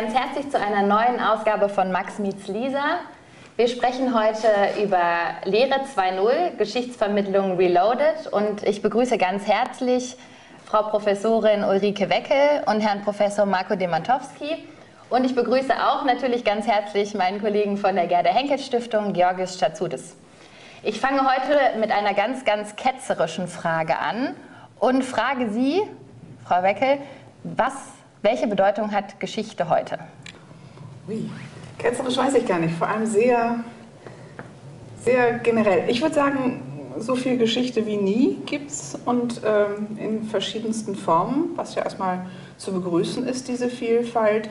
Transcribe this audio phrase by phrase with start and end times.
[0.00, 3.00] Ganz herzlich zu einer neuen Ausgabe von Max Meets Lisa.
[3.56, 4.48] Wir sprechen heute
[4.82, 5.02] über
[5.44, 10.16] Lehre 2.0, Geschichtsvermittlung Reloaded und ich begrüße ganz herzlich
[10.64, 14.66] Frau Professorin Ulrike Weckel und Herrn Professor Marco Demantowski.
[15.10, 19.58] Und ich begrüße auch natürlich ganz herzlich meinen Kollegen von der Gerda Henkel Stiftung, Georgis
[19.60, 20.16] Chazoudis.
[20.82, 24.34] Ich fange heute mit einer ganz, ganz ketzerischen Frage an
[24.78, 25.82] und frage Sie,
[26.46, 26.96] Frau Weckel,
[27.42, 29.98] was welche Bedeutung hat Geschichte heute?
[31.08, 31.30] Ui,
[31.78, 32.74] ketzerisch weiß ich gar nicht.
[32.74, 33.64] Vor allem sehr,
[35.02, 35.88] sehr generell.
[35.88, 36.62] Ich würde sagen,
[36.98, 42.26] so viel Geschichte wie nie gibt es und ähm, in verschiedensten Formen, was ja erstmal
[42.58, 44.50] zu begrüßen ist, diese Vielfalt.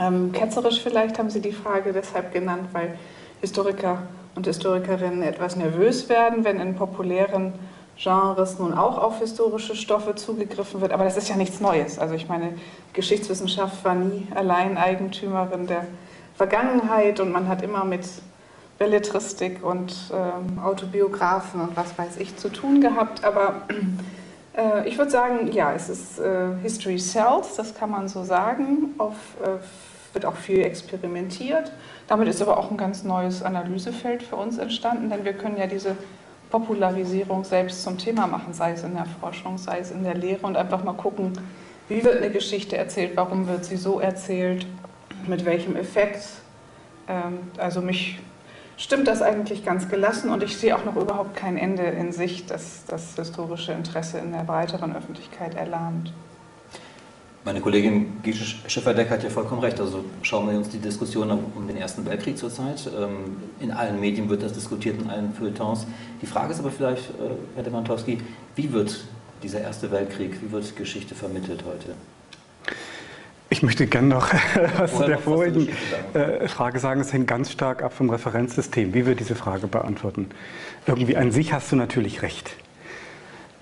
[0.00, 2.96] Ähm, ketzerisch vielleicht haben Sie die Frage deshalb genannt, weil
[3.40, 4.02] Historiker
[4.34, 7.52] und Historikerinnen etwas nervös werden, wenn in populären
[7.96, 10.92] Genres nun auch auf historische Stoffe zugegriffen wird.
[10.92, 11.98] Aber das ist ja nichts Neues.
[11.98, 12.54] Also ich meine,
[12.92, 15.86] Geschichtswissenschaft war nie allein Eigentümerin der
[16.34, 18.06] Vergangenheit und man hat immer mit
[18.78, 23.24] Belletristik und äh, Autobiografen und was weiß ich zu tun gehabt.
[23.24, 23.62] Aber
[24.56, 28.94] äh, ich würde sagen, ja, es ist äh, History Sells, das kann man so sagen.
[28.98, 29.58] Auf, äh,
[30.14, 31.72] wird auch viel experimentiert.
[32.06, 35.66] Damit ist aber auch ein ganz neues Analysefeld für uns entstanden, denn wir können ja
[35.66, 35.96] diese
[36.52, 40.46] Popularisierung selbst zum Thema machen, sei es in der Forschung, sei es in der Lehre
[40.46, 41.32] und einfach mal gucken,
[41.88, 44.66] wie wird eine Geschichte erzählt, warum wird sie so erzählt,
[45.26, 46.22] mit welchem Effekt.
[47.08, 48.20] Ähm, also mich
[48.76, 52.50] stimmt das eigentlich ganz gelassen und ich sehe auch noch überhaupt kein Ende in Sicht,
[52.50, 56.12] dass das historische Interesse in der breiteren Öffentlichkeit erlahmt.
[57.44, 59.80] Meine Kollegin Gische Schifferdeck hat ja vollkommen recht.
[59.80, 62.88] Also schauen wir uns die Diskussion um den Ersten Weltkrieg zurzeit.
[62.96, 65.86] Ähm, in allen Medien wird das diskutiert, in allen Feuilletons.
[66.20, 68.18] Die Frage ist aber vielleicht, äh, Herr Demantowski,
[68.54, 69.04] wie wird
[69.42, 71.96] dieser Erste Weltkrieg, wie wird Geschichte vermittelt heute?
[73.50, 74.32] Ich möchte gerne noch
[74.78, 75.68] was zu der vorigen
[76.14, 77.00] äh, Frage sagen.
[77.00, 80.28] Es hängt ganz stark ab vom Referenzsystem, wie wir diese Frage beantworten.
[80.86, 82.54] Irgendwie an sich hast du natürlich recht.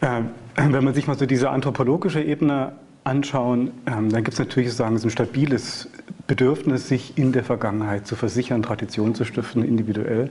[0.02, 2.72] Ähm, wenn man sich mal so diese anthropologische Ebene
[3.04, 5.88] anschauen, ähm, dann gibt es natürlich sozusagen so ein stabiles
[6.26, 10.30] Bedürfnis, sich in der Vergangenheit zu versichern, Tradition zu stiften, individuell.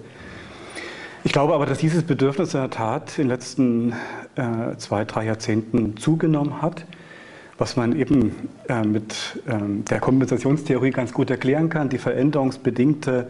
[1.24, 3.94] Ich glaube aber, dass dieses Bedürfnis in der Tat in den letzten
[4.36, 6.86] äh, zwei, drei Jahrzehnten zugenommen hat,
[7.58, 13.28] was man eben äh, mit ähm, der Kompensationstheorie ganz gut erklären kann, die veränderungsbedingte,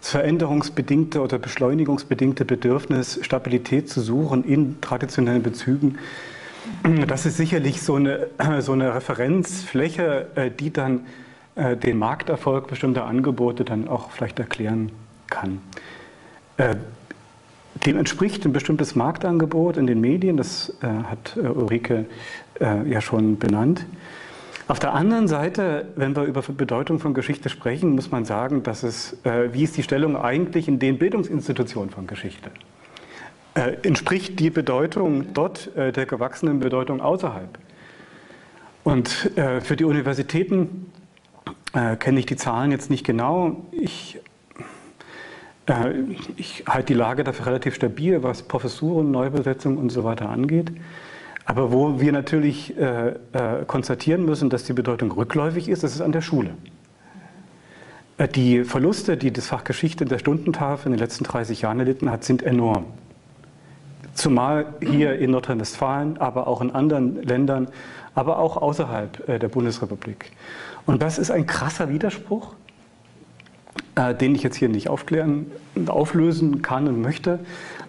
[0.00, 5.98] das veränderungsbedingte oder beschleunigungsbedingte Bedürfnis, Stabilität zu suchen in traditionellen Bezügen
[7.06, 8.28] das ist sicherlich so eine,
[8.60, 11.06] so eine Referenzfläche, äh, die dann
[11.54, 14.92] äh, den Markterfolg bestimmter Angebote dann auch vielleicht erklären
[15.28, 15.60] kann.
[16.56, 16.76] Äh,
[17.84, 22.06] dem entspricht ein bestimmtes Marktangebot in den Medien, das hat Ulrike
[22.58, 23.84] ja schon benannt.
[24.66, 28.82] Auf der anderen Seite, wenn wir über Bedeutung von Geschichte sprechen, muss man sagen, dass
[28.82, 29.18] es,
[29.52, 32.50] wie ist die Stellung eigentlich in den Bildungsinstitutionen von Geschichte?
[33.56, 37.58] Äh, entspricht die Bedeutung dort äh, der gewachsenen Bedeutung außerhalb.
[38.84, 40.92] Und äh, für die Universitäten
[41.72, 43.64] äh, kenne ich die Zahlen jetzt nicht genau.
[43.72, 44.20] Ich,
[45.66, 45.94] äh,
[46.36, 50.70] ich halte die Lage dafür relativ stabil, was Professuren, Neubesetzung und so weiter angeht.
[51.46, 53.14] Aber wo wir natürlich äh,
[53.66, 56.50] konstatieren müssen, dass die Bedeutung rückläufig ist, das ist an der Schule.
[58.34, 62.24] Die Verluste, die das Fach Geschichte der Stundentafel in den letzten 30 Jahren erlitten hat,
[62.24, 62.86] sind enorm.
[64.16, 67.68] Zumal hier in Nordrhein-Westfalen, aber auch in anderen Ländern,
[68.14, 70.32] aber auch außerhalb äh, der Bundesrepublik.
[70.86, 72.54] Und das ist ein krasser Widerspruch.
[73.96, 75.50] äh, den ich jetzt hier nicht aufklären,
[75.86, 77.40] auflösen kann und möchte.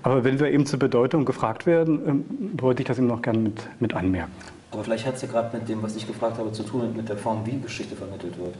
[0.03, 2.25] Aber wenn wir eben zur Bedeutung gefragt werden, ähm,
[2.59, 4.31] wollte ich das eben noch gerne mit, mit anmerken.
[4.71, 7.09] Aber vielleicht hat es ja gerade mit dem, was ich gefragt habe, zu tun mit
[7.09, 8.55] der Form, wie Geschichte vermittelt wird.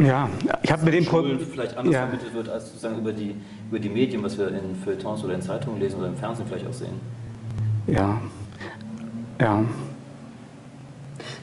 [0.00, 0.28] Ja,
[0.62, 2.06] ich habe mit dem Schulen vielleicht anders ja.
[2.06, 3.34] vermittelt wird als sozusagen über die,
[3.72, 6.66] über die Medien, was wir in Feuilletons oder in Zeitungen lesen oder im Fernsehen vielleicht
[6.66, 7.00] auch sehen.
[7.86, 8.20] Ja,
[9.40, 9.64] ja.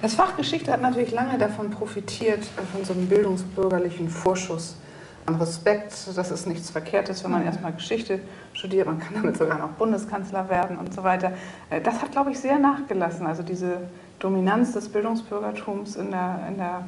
[0.03, 4.77] Das Fach Geschichte hat natürlich lange davon profitiert, von so einem bildungsbürgerlichen Vorschuss
[5.25, 5.91] an Respekt.
[6.15, 8.19] Das ist nichts Verkehrtes, wenn man erstmal Geschichte
[8.53, 8.85] studiert.
[8.85, 11.31] Man kann damit sogar noch Bundeskanzler werden und so weiter.
[11.71, 13.25] Äh, das hat, glaube ich, sehr nachgelassen.
[13.25, 13.77] Also diese
[14.19, 16.83] Dominanz des Bildungsbürgertums in der, in der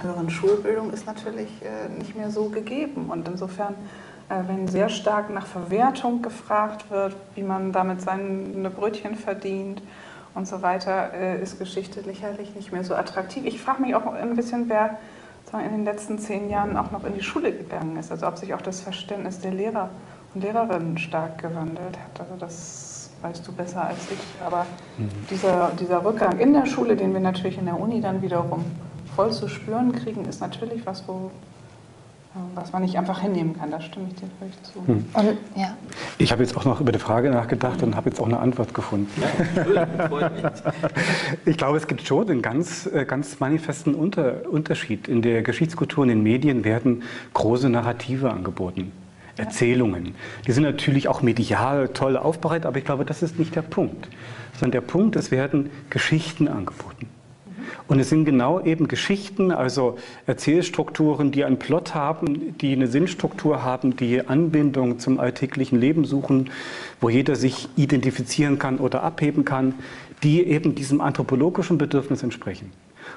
[0.00, 3.06] höheren Schulbildung ist natürlich äh, nicht mehr so gegeben.
[3.10, 3.74] Und insofern,
[4.28, 9.82] wenn sehr stark nach Verwertung gefragt wird, wie man damit seine Brötchen verdient
[10.34, 13.44] und so weiter, äh, ist Geschichte sicherlich nicht mehr so attraktiv.
[13.46, 14.98] Ich frage mich auch ein bisschen, wer
[15.52, 18.12] in den letzten zehn Jahren auch noch in die Schule gegangen ist.
[18.12, 19.88] Also ob sich auch das Verständnis der Lehrer
[20.34, 22.20] und Lehrerinnen stark gewandelt hat.
[22.20, 24.44] Also das weißt du besser als ich.
[24.44, 24.66] Aber
[24.98, 25.08] mhm.
[25.30, 28.64] dieser, dieser Rückgang in der Schule, den wir natürlich in der Uni dann wiederum
[29.16, 31.30] voll zu spüren kriegen, ist natürlich was, wo,
[32.54, 33.70] was man nicht einfach hinnehmen kann.
[33.70, 34.86] Da stimme ich dir völlig zu.
[34.86, 35.04] Hm.
[35.12, 35.76] Und, ja.
[36.18, 38.74] Ich habe jetzt auch noch über die Frage nachgedacht und habe jetzt auch eine Antwort
[38.74, 39.22] gefunden.
[41.44, 45.08] ich glaube, es gibt schon einen ganz, äh, ganz manifesten Unter Unterschied.
[45.08, 47.02] In der Geschichtskultur und in den Medien werden
[47.34, 48.92] große Narrative angeboten.
[49.36, 50.14] Erzählungen.
[50.46, 54.08] Die sind natürlich auch medial toll aufbereitet, aber ich glaube, das ist nicht der Punkt.
[54.54, 57.06] Sondern der Punkt, es werden Geschichten angeboten.
[57.88, 59.96] Und es sind genau eben Geschichten, also
[60.26, 66.50] Erzählstrukturen, die einen Plot haben, die eine Sinnstruktur haben, die Anbindung zum alltäglichen Leben suchen,
[67.00, 69.74] wo jeder sich identifizieren kann oder abheben kann,
[70.22, 72.72] die eben diesem anthropologischen Bedürfnis entsprechen.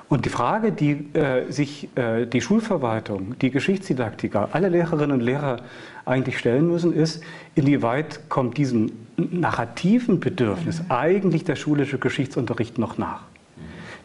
[0.08, 5.58] Und die Frage, die äh, sich äh, die Schulverwaltung, die Geschichtsdidaktiker, alle Lehrerinnen und Lehrer
[6.06, 7.22] eigentlich stellen müssen, ist,
[7.56, 13.31] inwieweit kommt diesem narrativen Bedürfnis eigentlich der schulische Geschichtsunterricht noch nach?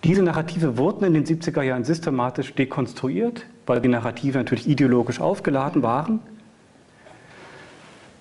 [0.04, 5.82] Diese Narrative wurden in den 70er Jahren systematisch dekonstruiert, weil die Narrative natürlich ideologisch aufgeladen
[5.82, 6.20] waren.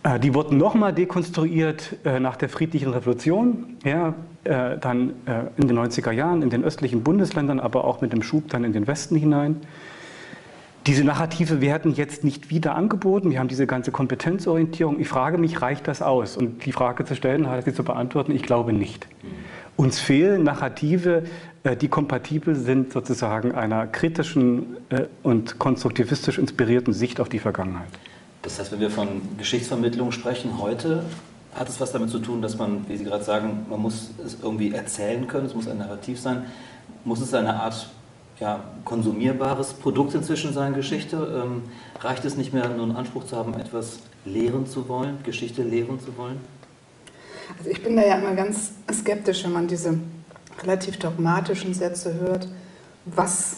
[0.05, 4.13] Äh, die wurden nochmal dekonstruiert äh, nach der friedlichen Revolution, ja,
[4.43, 5.13] äh, dann
[5.57, 8.73] in den 90er Jahren in den östlichen Bundesländern, aber auch mit dem Schub dann in
[8.73, 9.57] den Westen hinein.
[10.85, 13.31] Diese Narrative werden jetzt nicht wieder angeboten.
[13.31, 14.99] Wir haben diese ganze Kompetenzorientierung.
[14.99, 16.37] Ich frage mich, reicht das aus?
[16.37, 19.07] Und die Frage zu stellen, hat sie zu beantworten, ich glaube nicht.
[19.77, 21.23] Uns fehlen Narrative,
[21.73, 27.89] die kompatibel sind sozusagen einer kritischen äh, und konstruktivistisch inspirierten Sicht auf die Vergangenheit.
[28.43, 29.07] Das heißt, wenn wir von
[29.39, 31.03] Geschichtsvermittlung sprechen heute,
[31.55, 34.37] hat es was damit zu tun, dass man, wie Sie gerade sagen, man muss es
[34.43, 36.45] irgendwie erzählen können, es muss ein Narrativ sein,
[37.05, 37.89] muss es eine Art
[38.39, 41.43] ja, konsumierbares Produkt inzwischen sein, Geschichte?
[41.43, 41.63] Ähm,
[42.01, 45.99] reicht es nicht mehr, nur einen Anspruch zu haben, etwas lehren zu wollen, Geschichte lehren
[45.99, 46.37] zu wollen?
[47.57, 49.97] Also ich bin da ja immer ganz skeptisch, wenn man diese
[50.61, 52.47] relativ dogmatischen Sätze hört,
[53.05, 53.57] was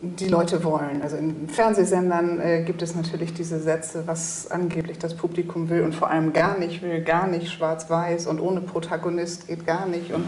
[0.00, 1.02] die Leute wollen.
[1.02, 5.94] Also in Fernsehsendern äh, gibt es natürlich diese Sätze, was angeblich das Publikum will und
[5.94, 10.24] vor allem gar nicht will, gar nicht schwarz-weiß und ohne Protagonist geht gar nicht und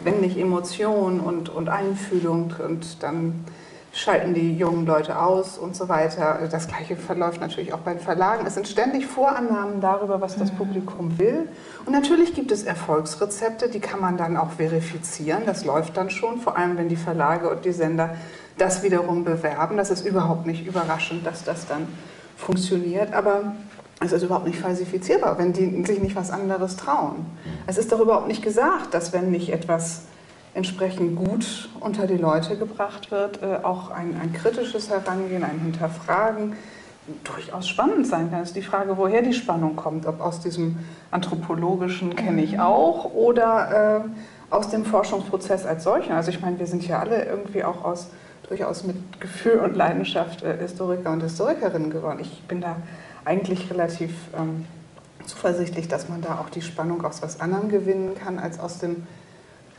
[0.00, 3.44] wenn nicht Emotion und, und Einfühlung und dann
[3.96, 6.46] schalten die jungen Leute aus und so weiter.
[6.50, 8.44] Das gleiche verläuft natürlich auch bei den Verlagen.
[8.46, 11.48] Es sind ständig Vorannahmen darüber, was das Publikum will.
[11.86, 15.44] Und natürlich gibt es Erfolgsrezepte, die kann man dann auch verifizieren.
[15.46, 18.16] Das läuft dann schon, vor allem wenn die Verlage und die Sender
[18.58, 19.78] das wiederum bewerben.
[19.78, 21.88] Das ist überhaupt nicht überraschend, dass das dann
[22.36, 23.14] funktioniert.
[23.14, 23.54] Aber
[24.00, 27.24] es ist überhaupt nicht falsifizierbar, wenn die sich nicht was anderes trauen.
[27.66, 30.02] Es ist doch überhaupt nicht gesagt, dass wenn nicht etwas
[30.56, 36.54] entsprechend gut unter die Leute gebracht wird, äh, auch ein, ein kritisches Herangehen, ein Hinterfragen
[37.24, 38.40] durchaus spannend sein kann.
[38.40, 40.78] Es ist die Frage, woher die Spannung kommt, ob aus diesem
[41.10, 46.12] anthropologischen kenne ich auch oder äh, aus dem Forschungsprozess als solchen.
[46.12, 48.08] Also ich meine, wir sind ja alle irgendwie auch aus
[48.48, 52.18] durchaus mit Gefühl und Leidenschaft äh, Historiker und Historikerinnen geworden.
[52.20, 52.76] Ich bin da
[53.24, 54.64] eigentlich relativ ähm,
[55.26, 59.06] zuversichtlich, dass man da auch die Spannung aus was anderem gewinnen kann als aus dem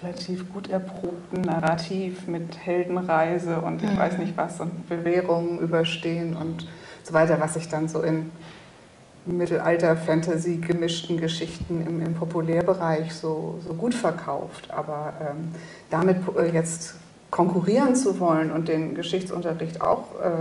[0.03, 3.97] relativ gut erprobten Narrativ mit Heldenreise und ich mhm.
[3.97, 6.67] weiß nicht was und Bewährungen überstehen und
[7.03, 8.31] so weiter, was sich dann so in
[9.25, 14.69] Mittelalter-Fantasy gemischten Geschichten im, im Populärbereich so, so, gut verkauft.
[14.71, 15.49] Aber ähm,
[15.89, 16.95] damit äh, jetzt
[17.29, 20.31] konkurrieren zu wollen und den Geschichtsunterricht auch, äh,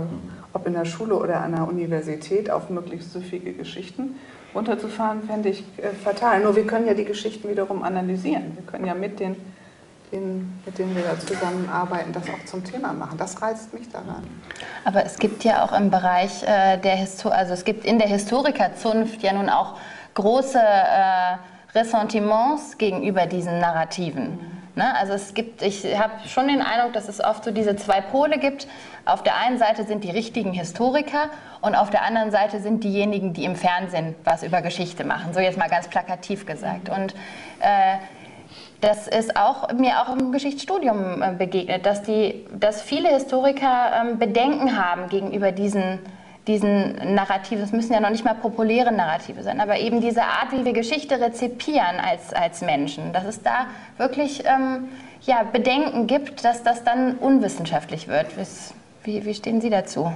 [0.53, 4.15] ob in der Schule oder an der Universität, auf möglichst süffige Geschichten
[4.57, 6.41] runterzufahren, fände ich äh, fatal.
[6.41, 8.55] Nur wir können ja die Geschichten wiederum analysieren.
[8.55, 9.35] Wir können ja mit den
[10.11, 13.17] denen, mit denen wir da zusammenarbeiten, das auch zum Thema machen.
[13.17, 14.25] Das reizt mich daran.
[14.85, 18.07] Aber es gibt ja auch im Bereich äh, der Historiker, also es gibt in der
[18.07, 19.77] Historikerzunft ja nun auch
[20.13, 24.23] große äh, Ressentiments gegenüber diesen Narrativen.
[24.23, 24.56] Mhm.
[24.77, 24.95] Ne?
[24.95, 28.37] Also es gibt, ich habe schon den Eindruck, dass es oft so diese zwei Pole
[28.37, 28.67] gibt.
[29.05, 31.31] Auf der einen Seite sind die richtigen Historiker
[31.61, 35.33] und auf der anderen Seite sind diejenigen, die im Fernsehen was über Geschichte machen.
[35.33, 36.89] So jetzt mal ganz plakativ gesagt.
[36.89, 37.15] Und
[37.59, 37.97] äh,
[38.79, 44.19] das ist auch mir auch im Geschichtsstudium äh, begegnet, dass, die, dass viele Historiker ähm,
[44.19, 45.99] Bedenken haben gegenüber diesen,
[46.47, 47.63] diesen Narrativen.
[47.63, 50.73] Es müssen ja noch nicht mal populäre Narrative sein, aber eben diese Art, wie wir
[50.73, 54.87] Geschichte rezipieren als, als Menschen, dass es da wirklich ähm,
[55.21, 58.27] ja, Bedenken gibt, dass das dann unwissenschaftlich wird.
[59.03, 60.11] Wie, wie stehen Sie dazu?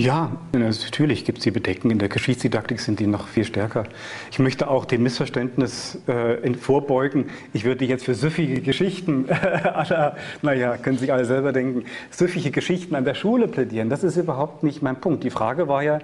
[0.00, 1.90] Ja, natürlich gibt es die Bedenken.
[1.90, 3.84] In der Geschichtsdidaktik sind die noch viel stärker.
[4.30, 7.26] Ich möchte auch dem Missverständnis äh, vorbeugen.
[7.52, 12.94] Ich würde jetzt für süffige Geschichten aller, naja, können sich alle selber denken, süffige Geschichten
[12.94, 13.90] an der Schule plädieren.
[13.90, 15.22] Das ist überhaupt nicht mein Punkt.
[15.22, 15.98] Die Frage war ja,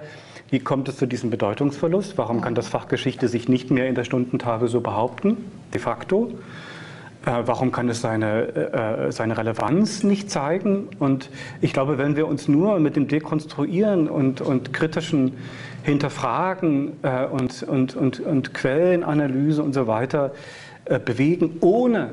[0.51, 2.19] wie kommt es zu diesem Bedeutungsverlust?
[2.19, 5.37] Warum kann das Fach Geschichte sich nicht mehr in der Stundentafel so behaupten,
[5.73, 6.33] de facto?
[7.27, 10.87] Äh, warum kann es seine, äh, seine Relevanz nicht zeigen?
[10.97, 11.29] Und
[11.59, 15.33] ich glaube, wenn wir uns nur mit dem Dekonstruieren und, und kritischen
[15.83, 20.31] Hinterfragen äh, und, und, und, und Quellenanalyse und so weiter
[20.85, 22.11] äh, bewegen, ohne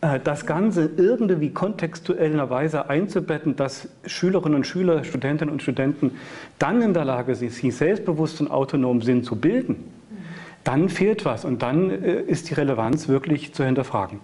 [0.00, 6.12] äh, das Ganze irgendwie kontextuellerweise einzubetten, dass Schülerinnen und Schüler, Studentinnen und Studenten
[6.58, 9.84] dann in der Lage sind, sich selbstbewusst und autonom sind zu bilden,
[10.64, 14.20] dann fehlt was und dann äh, ist die Relevanz wirklich zu hinterfragen.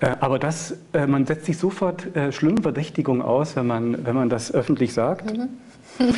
[0.00, 4.14] Äh, aber das, äh, man setzt sich sofort äh, schlimmen Verdächtigungen aus, wenn man, wenn
[4.14, 5.32] man das öffentlich sagt.
[5.32, 5.48] Mhm.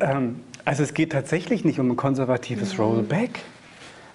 [0.00, 3.40] ähm, also es geht tatsächlich nicht um ein konservatives Rollback.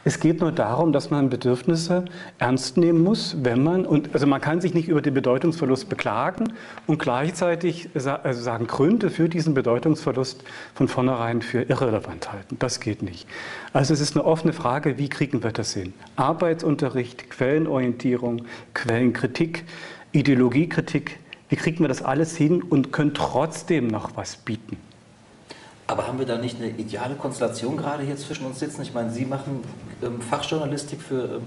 [0.09, 2.05] Es geht nur darum, dass man Bedürfnisse
[2.39, 6.51] ernst nehmen muss, wenn man, und also man kann sich nicht über den Bedeutungsverlust beklagen
[6.87, 12.57] und gleichzeitig also sagen, Gründe für diesen Bedeutungsverlust von vornherein für irrelevant halten.
[12.57, 13.27] Das geht nicht.
[13.71, 15.93] Also es ist eine offene Frage, wie kriegen wir das hin?
[16.15, 19.63] Arbeitsunterricht, Quellenorientierung, Quellenkritik,
[20.11, 24.77] Ideologiekritik, wie kriegen wir das alles hin und können trotzdem noch was bieten?
[25.89, 28.83] Aber haben wir da nicht eine ideale Konstellation gerade hier zwischen uns sitzen?
[28.83, 29.63] Ich meine, Sie machen
[30.03, 31.41] ähm, Fachjournalistik für, ähm,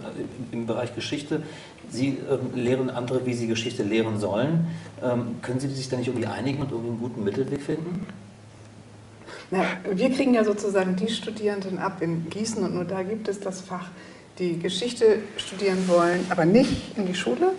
[0.50, 1.44] im Bereich Geschichte.
[1.88, 4.66] Sie ähm, lehren andere, wie sie Geschichte lehren sollen.
[5.00, 8.04] Ähm, können Sie sich da nicht irgendwie einigen und irgendwie einen guten Mittelweg finden?
[9.52, 13.38] Na, wir kriegen ja sozusagen die Studierenden ab in Gießen und nur da gibt es
[13.38, 13.90] das Fach
[14.38, 17.52] die Geschichte studieren wollen, aber nicht in die Schule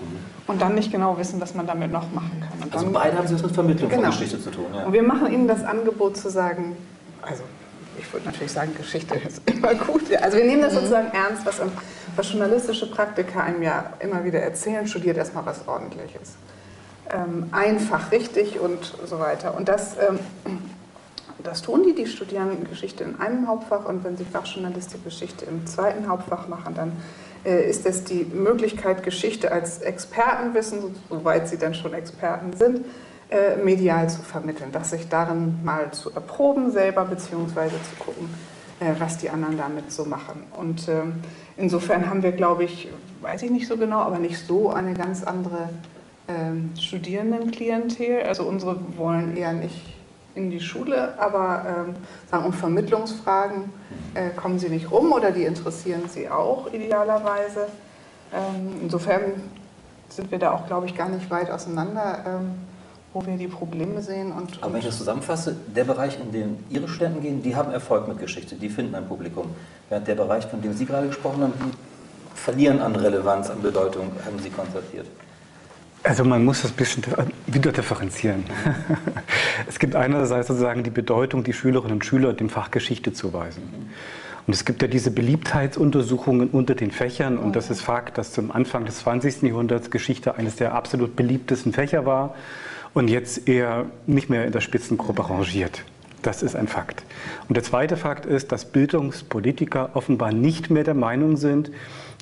[0.47, 2.63] und dann nicht genau wissen, was man damit noch machen kann.
[2.63, 4.03] Und also beide haben Sie was mit Vermittlung genau.
[4.03, 4.65] von Geschichte zu tun.
[4.73, 4.85] Ja.
[4.85, 6.75] Und wir machen ihnen das Angebot zu sagen,
[7.21, 7.43] also
[7.99, 10.13] ich würde natürlich sagen, Geschichte ist immer gut.
[10.21, 10.77] Also wir nehmen das mhm.
[10.77, 11.61] sozusagen ernst, was,
[12.15, 16.35] was journalistische Praktiker einem ja immer wieder erzählen, studiert erstmal was Ordentliches.
[17.11, 19.55] Ähm, einfach, richtig und so weiter.
[19.55, 20.19] Und das ähm,
[21.43, 25.65] das tun die, die studieren Geschichte in einem Hauptfach und wenn sie Fachjournalistik Geschichte im
[25.65, 26.91] zweiten Hauptfach machen, dann
[27.45, 32.85] äh, ist es die Möglichkeit, Geschichte als Expertenwissen, soweit sie dann schon Experten sind,
[33.29, 38.29] äh, medial zu vermitteln, das sich darin mal zu erproben selber, beziehungsweise zu gucken,
[38.79, 40.43] äh, was die anderen damit so machen.
[40.57, 41.15] Und ähm,
[41.57, 42.89] insofern haben wir, glaube ich,
[43.21, 45.69] weiß ich nicht so genau, aber nicht so eine ganz andere
[46.27, 48.23] ähm, Studierendenklientel.
[48.23, 49.92] Also unsere wollen eher nicht
[50.35, 51.95] in die Schule, aber ähm,
[52.29, 53.71] sagen, um Vermittlungsfragen
[54.13, 57.67] äh, kommen sie nicht rum oder die interessieren sie auch idealerweise.
[58.33, 59.21] Ähm, insofern
[60.09, 62.51] sind wir da auch, glaube ich, gar nicht weit auseinander, ähm,
[63.13, 64.31] wo wir die Probleme sehen.
[64.31, 67.71] Und, aber wenn ich das zusammenfasse, der Bereich, in den Ihre Studenten gehen, die haben
[67.71, 69.53] Erfolg mit Geschichte, die finden ein Publikum.
[69.89, 74.11] Während der Bereich, von dem Sie gerade gesprochen haben, die verlieren an Relevanz, an Bedeutung,
[74.25, 75.05] haben Sie konstatiert.
[76.03, 77.03] Also man muss das ein bisschen
[77.47, 78.43] wieder differenzieren.
[79.67, 83.63] es gibt einerseits sozusagen die Bedeutung, die Schülerinnen und Schüler dem Fach Geschichte zuweisen.
[84.45, 88.51] Und es gibt ja diese Beliebtheitsuntersuchungen unter den Fächern und das ist Fakt, dass zum
[88.51, 89.43] Anfang des 20.
[89.43, 92.35] Jahrhunderts Geschichte eines der absolut beliebtesten Fächer war
[92.93, 95.85] und jetzt eher nicht mehr in der Spitzengruppe rangiert.
[96.23, 97.03] Das ist ein Fakt.
[97.49, 101.69] Und der zweite Fakt ist, dass Bildungspolitiker offenbar nicht mehr der Meinung sind,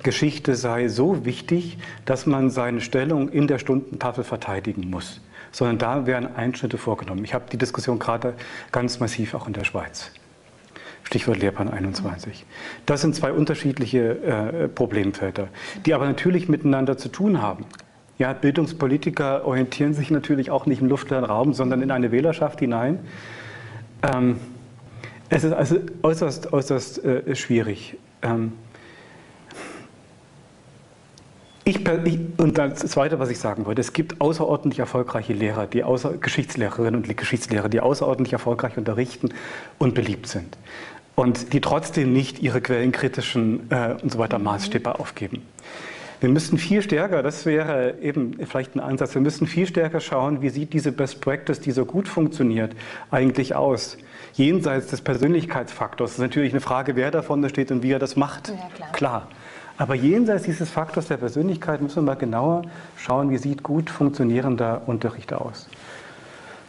[0.02, 6.08] Geschichte sei so wichtig, dass man seine Stellung in der Stundentafel verteidigen muss, sondern da
[6.08, 7.24] werden Einschnitte vorgenommen.
[7.24, 8.34] Ich habe die Diskussion gerade
[8.72, 10.12] ganz massiv auch in der Schweiz.
[11.04, 12.46] Stichwort Lehrplan 21.
[12.88, 14.18] Das sind zwei unterschiedliche
[14.64, 15.50] äh, Problemfelder,
[15.86, 17.66] die aber natürlich miteinander zu tun haben.
[18.18, 23.00] Ja, Bildungspolitiker orientieren sich natürlich auch nicht im luftleeren Raum, sondern in eine Wählerschaft hinein.
[24.04, 24.40] Ähm,
[25.30, 27.98] es ist also äußerst, äußerst äh, schwierig.
[28.22, 28.54] Ähm,
[31.64, 35.84] Ich, ich, und das Zweite, was ich sagen wollte, es gibt außerordentlich erfolgreiche Lehrer, die
[35.84, 39.30] außer, Geschichtslehrerinnen und Geschichtslehrer, die außerordentlich erfolgreich unterrichten
[39.78, 40.58] und beliebt sind.
[41.14, 45.44] Und die trotzdem nicht ihre quellenkritischen äh, und so weiter Maßstäbe aufgeben.
[46.22, 50.44] Wir müssten viel stärker, das wäre eben vielleicht ein Ansatz, wir müssten viel stärker schauen,
[50.44, 52.76] wie sieht diese Best Practice, die so gut funktioniert,
[53.10, 53.98] eigentlich aus.
[54.34, 56.12] Jenseits des Persönlichkeitsfaktors.
[56.12, 58.50] Das ist natürlich eine Frage, wer davon steht und wie er das macht.
[58.50, 58.92] Ja, klar.
[58.92, 59.28] klar.
[59.78, 62.62] Aber jenseits dieses Faktors der Persönlichkeit müssen wir mal genauer
[62.98, 65.68] schauen, wie sieht gut funktionierender Unterricht aus.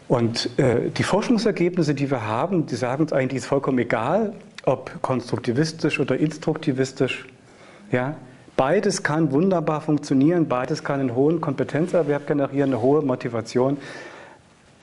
[0.09, 4.33] Und äh, die Forschungsergebnisse, die wir haben, die sagen uns eigentlich, ist vollkommen egal,
[4.65, 7.27] ob konstruktivistisch oder instruktivistisch.
[7.91, 8.17] Ja?
[8.57, 13.79] Beides kann wunderbar funktionieren, beides kann einen hohen Kompetenzerwerb generieren, eine hohe Motivation.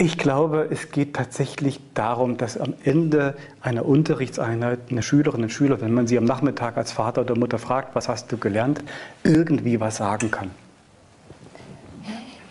[0.01, 5.81] Ich glaube, es geht tatsächlich darum, dass am Ende einer Unterrichtseinheit eine Schülerin und Schüler,
[5.81, 8.81] wenn man sie am Nachmittag als Vater oder Mutter fragt, was hast du gelernt,
[9.23, 10.51] irgendwie was sagen kann.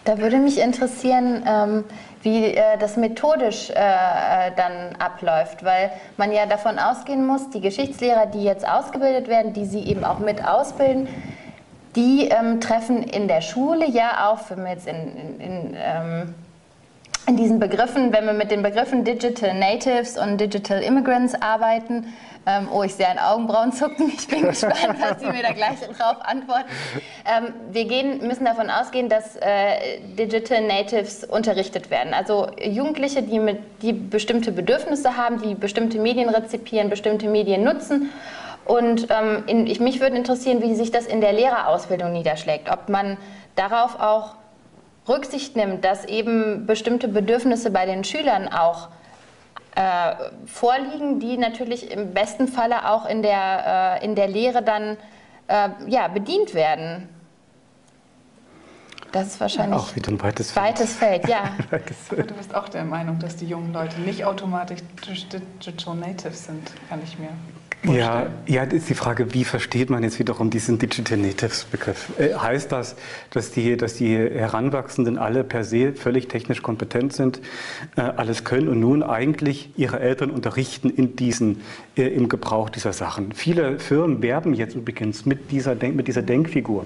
[0.04, 1.84] Da würde mich interessieren, ähm,
[2.22, 3.74] wie äh, das methodisch äh,
[4.56, 9.64] dann abläuft, weil man ja davon ausgehen muss, die Geschichtslehrer, die jetzt ausgebildet werden, die
[9.64, 11.08] sie eben auch mit ausbilden,
[11.96, 16.34] die ähm, treffen in der Schule ja auf, wenn wir jetzt in, in, in ähm,
[17.28, 22.06] in diesen Begriffen, wenn wir mit den Begriffen Digital Natives und Digital Immigrants arbeiten,
[22.48, 25.80] ähm, oh, ich sehe ein Augenbrauen zucken, ich bin gespannt, was Sie mir da gleich
[25.80, 26.64] drauf antworten.
[27.26, 32.14] Ähm, wir gehen, müssen davon ausgehen, dass äh, Digital Natives unterrichtet werden.
[32.14, 38.10] Also Jugendliche, die, mit, die bestimmte Bedürfnisse haben, die bestimmte Medien rezipieren, bestimmte Medien nutzen.
[38.64, 42.70] Und ähm, in, ich, mich würde interessieren, wie sich das in der Lehrerausbildung niederschlägt.
[42.70, 43.18] Ob man
[43.56, 44.36] darauf auch
[45.06, 48.88] Rücksicht nimmt, dass eben bestimmte Bedürfnisse bei den Schülern auch
[49.78, 50.16] äh,
[50.46, 54.96] vorliegen, die natürlich im besten Falle auch in der, äh, in der Lehre dann
[55.46, 57.08] äh, ja, bedient werden.
[59.12, 60.66] Das ist wahrscheinlich auch wieder ein weites Feld.
[60.66, 61.56] Weites Feld, ja.
[62.10, 67.00] Du bist auch der Meinung, dass die jungen Leute nicht automatisch Digital Natives sind, kann
[67.04, 67.30] ich mir
[67.84, 72.10] ja, ja, das ist die Frage, wie versteht man jetzt wiederum diesen Digital Natives Begriff?
[72.18, 72.96] Äh, heißt das,
[73.30, 77.40] dass die, dass die Heranwachsenden alle per se völlig technisch kompetent sind,
[77.96, 81.62] äh, alles können und nun eigentlich ihre Eltern unterrichten in diesen,
[81.96, 83.32] äh, im Gebrauch dieser Sachen?
[83.32, 86.84] Viele Firmen werben jetzt übrigens mit dieser, Denk, mit dieser Denkfigur.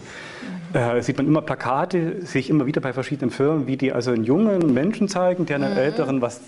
[0.72, 0.78] Mhm.
[0.78, 4.10] Äh, sieht man immer Plakate, sehe ich immer wieder bei verschiedenen Firmen, wie die also
[4.10, 5.78] einen jungen Menschen zeigen, der einem mhm.
[5.78, 6.40] Älteren was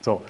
[0.00, 0.22] so.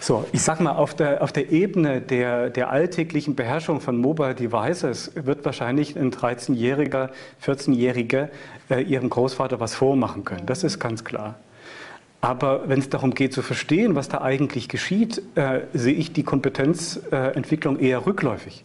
[0.00, 4.34] So, ich sag mal, auf der, auf der Ebene der, der alltäglichen Beherrschung von Mobile
[4.34, 7.10] Devices wird wahrscheinlich ein 13-Jähriger,
[7.44, 8.28] 14-Jähriger
[8.70, 10.46] äh, ihrem Großvater was vormachen können.
[10.46, 11.34] Das ist ganz klar.
[12.20, 16.22] Aber wenn es darum geht zu verstehen, was da eigentlich geschieht, äh, sehe ich die
[16.22, 18.64] Kompetenzentwicklung äh, eher rückläufig.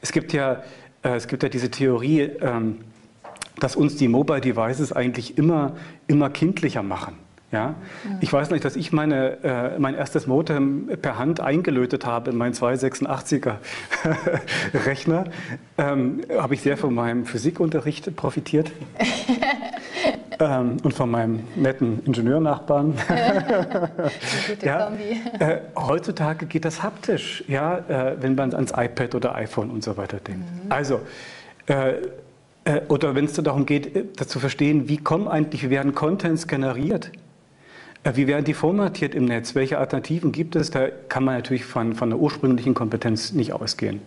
[0.00, 0.62] Es gibt ja,
[1.02, 2.78] äh, es gibt ja diese Theorie, ähm,
[3.58, 7.27] dass uns die Mobile Devices eigentlich immer, immer kindlicher machen.
[7.50, 7.74] Ja?
[8.20, 12.36] Ich weiß nicht, dass ich meine, äh, mein erstes Modem per Hand eingelötet habe in
[12.36, 13.54] meinen 286er
[14.86, 15.24] Rechner.
[15.78, 18.70] Ähm, habe ich sehr von meinem Physikunterricht profitiert.
[20.40, 22.94] ähm, und von meinem netten Ingenieurnachbarn.
[24.62, 24.92] ja,
[25.38, 29.96] äh, heutzutage geht das haptisch, ja, äh, wenn man ans iPad oder iPhone und so
[29.96, 30.42] weiter denkt.
[30.42, 30.70] Mhm.
[30.70, 31.00] Also,
[31.66, 31.94] äh,
[32.64, 36.46] äh, oder wenn es darum geht, äh, zu verstehen, wie kommen eigentlich, wie werden Contents
[36.46, 37.10] generiert?
[38.14, 39.54] Wie werden die formatiert im Netz?
[39.54, 40.70] Welche Alternativen gibt es?
[40.70, 44.00] Da kann man natürlich von, von der ursprünglichen Kompetenz nicht ausgehen.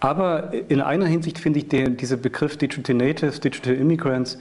[0.00, 4.38] Aber in einer Hinsicht finde ich den, diesen Begriff Digital Natives, Digital Immigrants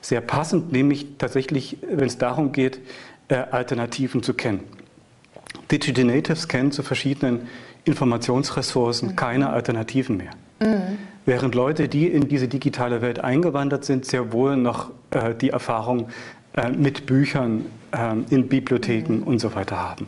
[0.00, 2.80] sehr passend, nämlich tatsächlich, wenn es darum geht,
[3.28, 4.60] äh, Alternativen zu kennen.
[5.70, 7.48] Digital Natives kennen zu verschiedenen
[7.84, 9.16] Informationsressourcen mhm.
[9.16, 10.30] keine Alternativen mehr.
[10.60, 10.98] Mhm.
[11.24, 16.08] Während Leute, die in diese digitale Welt eingewandert sind, sehr wohl noch äh, die Erfahrung
[16.56, 17.66] äh, mit Büchern
[18.30, 19.22] in Bibliotheken mhm.
[19.24, 20.06] und so weiter haben.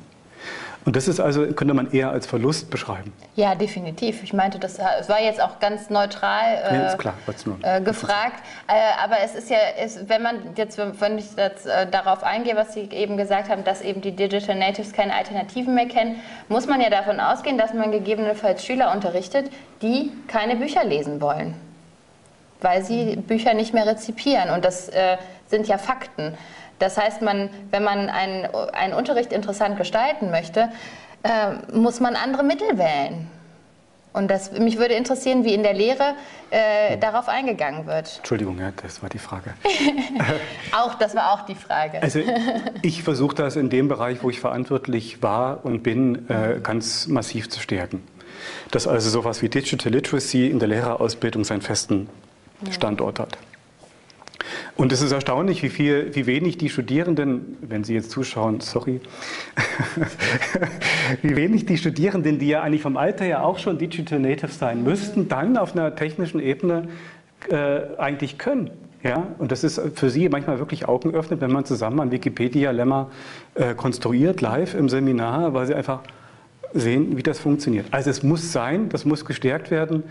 [0.88, 3.12] Und das ist also, könnte man eher als Verlust beschreiben.
[3.37, 4.22] Ja, definitiv.
[4.22, 7.14] Ich meinte, das, das war jetzt auch ganz neutral äh, ja, klar,
[7.61, 8.42] äh, gefragt.
[8.68, 8.72] Äh,
[9.05, 12.72] aber es ist ja, es, wenn man jetzt, wenn ich jetzt, äh, darauf eingehe, was
[12.72, 16.81] Sie eben gesagt haben, dass eben die Digital Natives keine Alternativen mehr kennen, muss man
[16.81, 19.51] ja davon ausgehen, dass man gegebenenfalls Schüler unterrichtet,
[19.83, 21.55] die keine Bücher lesen wollen,
[22.62, 24.48] weil sie Bücher nicht mehr rezipieren.
[24.48, 26.33] Und das äh, sind ja Fakten.
[26.79, 30.71] Das heißt, man, wenn man einen, einen Unterricht interessant gestalten möchte,
[31.23, 33.29] äh, muss man andere Mittel wählen.
[34.12, 36.14] Und das, mich würde interessieren, wie in der Lehre
[36.51, 38.17] äh, darauf eingegangen wird.
[38.19, 39.55] Entschuldigung, ja, das war die Frage.
[40.77, 42.03] auch, das war auch die Frage.
[42.03, 42.21] Also
[42.83, 47.49] ich versuche das in dem Bereich, wo ich verantwortlich war und bin, äh, ganz massiv
[47.49, 48.03] zu stärken.
[48.71, 52.09] Dass also sowas wie Digital Literacy in der Lehrerausbildung seinen festen
[52.71, 53.37] Standort hat.
[54.79, 59.01] Und es ist erstaunlich, wie, viel, wie wenig die Studierenden, wenn Sie jetzt zuschauen, sorry,
[61.23, 64.85] wie wenig die Studierenden, die ja eigentlich vom Alter her auch schon Digital Natives sein
[64.85, 66.87] müssten, dann auf einer technischen Ebene
[67.49, 68.71] äh, eigentlich können.
[69.03, 73.11] Ja, und das ist für Sie manchmal wirklich Augen öffnet, wenn man zusammen ein Wikipedia-Lemma
[73.57, 76.03] äh, konstruiert, live im Seminar, weil Sie einfach
[76.73, 77.87] sehen, wie das funktioniert.
[77.91, 80.05] Also es muss sein, das muss gestärkt werden.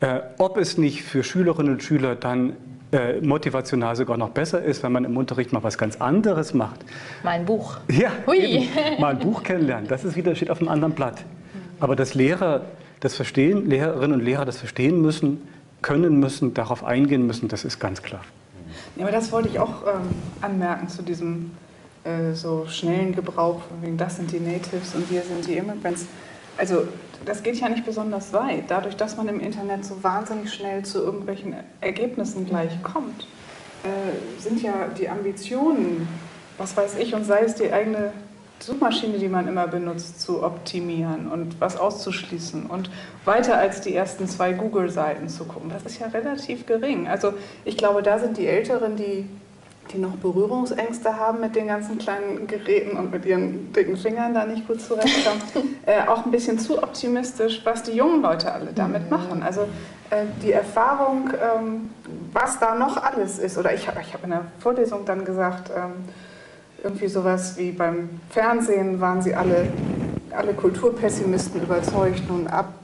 [0.00, 2.54] Äh, ob es nicht für Schülerinnen und Schüler dann
[2.92, 6.80] äh, motivational sogar noch besser ist, wenn man im Unterricht mal was ganz anderes macht.
[7.22, 7.78] Mal ein Buch.
[7.88, 9.86] Ja, eben, mal ein Buch kennenlernen.
[9.88, 11.22] Das ist wieder, steht auf einem anderen Blatt.
[11.78, 12.62] Aber dass Lehrer
[13.00, 15.40] das verstehen, Lehrerinnen und Lehrer das verstehen müssen,
[15.82, 18.22] können müssen, darauf eingehen müssen, das ist ganz klar.
[18.96, 20.08] Ja, aber das wollte ich auch ähm,
[20.40, 21.52] anmerken zu diesem
[22.04, 26.06] äh, so schnellen Gebrauch, wegen das sind die Natives und wir sind die Immigrants.
[26.60, 26.86] Also
[27.24, 28.64] das geht ja nicht besonders weit.
[28.68, 33.26] Dadurch, dass man im Internet so wahnsinnig schnell zu irgendwelchen Ergebnissen gleich kommt,
[33.82, 36.06] äh, sind ja die Ambitionen,
[36.58, 38.12] was weiß ich, und sei es die eigene
[38.58, 42.90] Suchmaschine, die man immer benutzt, zu optimieren und was auszuschließen und
[43.24, 45.70] weiter als die ersten zwei Google-Seiten zu gucken.
[45.70, 47.08] Das ist ja relativ gering.
[47.08, 47.32] Also
[47.64, 49.24] ich glaube, da sind die Älteren, die
[49.92, 54.46] die noch Berührungsängste haben mit den ganzen kleinen Geräten und mit ihren dicken Fingern da
[54.46, 55.42] nicht gut zurechtkommen,
[55.86, 59.42] äh, auch ein bisschen zu optimistisch, was die jungen Leute alle damit machen.
[59.42, 59.62] Also
[60.10, 61.90] äh, die Erfahrung, ähm,
[62.32, 65.70] was da noch alles ist, oder ich habe ich hab in der Vorlesung dann gesagt,
[65.74, 66.04] ähm,
[66.82, 69.68] irgendwie sowas wie beim Fernsehen waren sie alle,
[70.30, 72.74] alle Kulturpessimisten überzeugt, nun ab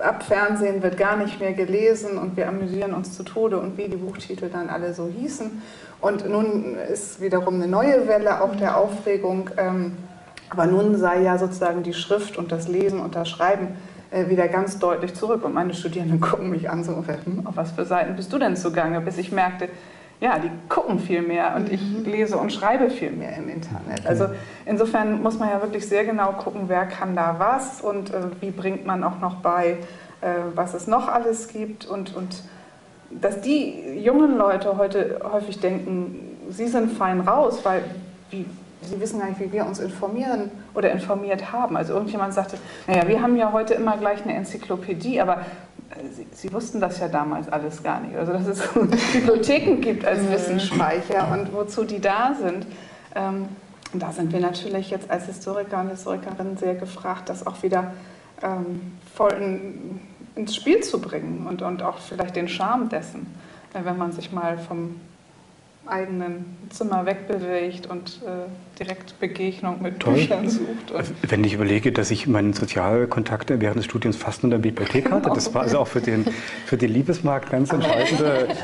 [0.00, 3.88] ab Fernsehen wird gar nicht mehr gelesen und wir amüsieren uns zu Tode und wie
[3.88, 5.62] die Buchtitel dann alle so hießen.
[6.00, 9.50] Und nun ist wiederum eine neue Welle auch der Aufregung.
[9.56, 9.96] Ähm,
[10.48, 13.76] aber nun sei ja sozusagen die Schrift und das Lesen und das Schreiben
[14.10, 15.44] äh, wieder ganz deutlich zurück.
[15.44, 18.38] Und meine Studierenden gucken mich an, so ungefähr, hm, auf was für Seiten bist du
[18.38, 19.00] denn zugange?
[19.00, 19.68] Bis ich merkte,
[20.20, 22.04] ja, die gucken viel mehr und ich mhm.
[22.04, 24.06] lese und schreibe viel mehr im Internet.
[24.06, 24.26] Also
[24.66, 28.50] insofern muss man ja wirklich sehr genau gucken, wer kann da was und äh, wie
[28.50, 29.78] bringt man auch noch bei,
[30.20, 32.42] äh, was es noch alles gibt und, und
[33.10, 37.82] dass die jungen Leute heute häufig denken, sie sind fein raus, weil
[38.30, 38.46] wie,
[38.82, 41.76] sie wissen gar nicht, wie wir uns informieren oder informiert haben.
[41.76, 45.38] Also irgendjemand sagte, naja, wir haben ja heute immer gleich eine Enzyklopädie, aber
[45.90, 48.16] äh, Sie, Sie, wussten das ja damals alles gar nicht.
[48.16, 48.62] Also dass es
[49.12, 50.30] Bibliotheken gibt als mhm.
[50.32, 52.66] Wissensspeicher und wozu die da sind.
[53.14, 53.48] Ähm,
[53.92, 57.92] da sind wir natürlich jetzt als Historiker und Historikerinnen sehr gefragt, das auch wieder
[58.40, 59.34] ähm, voll
[60.34, 63.26] ins Spiel zu bringen und, und auch vielleicht den Charme dessen,
[63.74, 64.96] äh, wenn man sich mal vom
[65.86, 70.14] eigenen Zimmer wegbewegt und äh, direkt Begegnung mit Toll.
[70.14, 70.92] Büchern sucht.
[71.22, 75.10] Wenn ich überlege, dass ich meinen Sozialkontakte während des Studiums fast nur in der Bibliothek
[75.10, 76.26] hatte, das war also auch für den,
[76.66, 78.48] für den Liebesmarkt ganz entscheidende.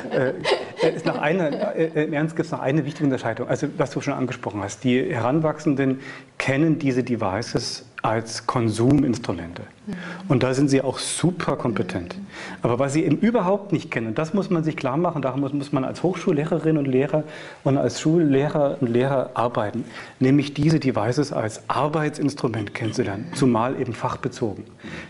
[0.82, 3.48] Äh, ist nach einer, äh, Im Ernst gibt es noch eine wichtige Unterscheidung.
[3.48, 6.00] Also was du schon angesprochen hast, die Heranwachsenden
[6.38, 9.62] kennen diese Devices als Konsuminstrumente.
[10.28, 12.16] Und da sind sie auch super kompetent.
[12.62, 15.52] Aber was sie eben überhaupt nicht kennen, das muss man sich klar machen, darum muss,
[15.52, 17.24] muss man als Hochschullehrerinnen und Lehrer
[17.62, 19.84] und als Schullehrer und Lehrer arbeiten,
[20.18, 24.64] nämlich diese Devices als Arbeitsinstrument kennenzulernen, zumal eben fachbezogen.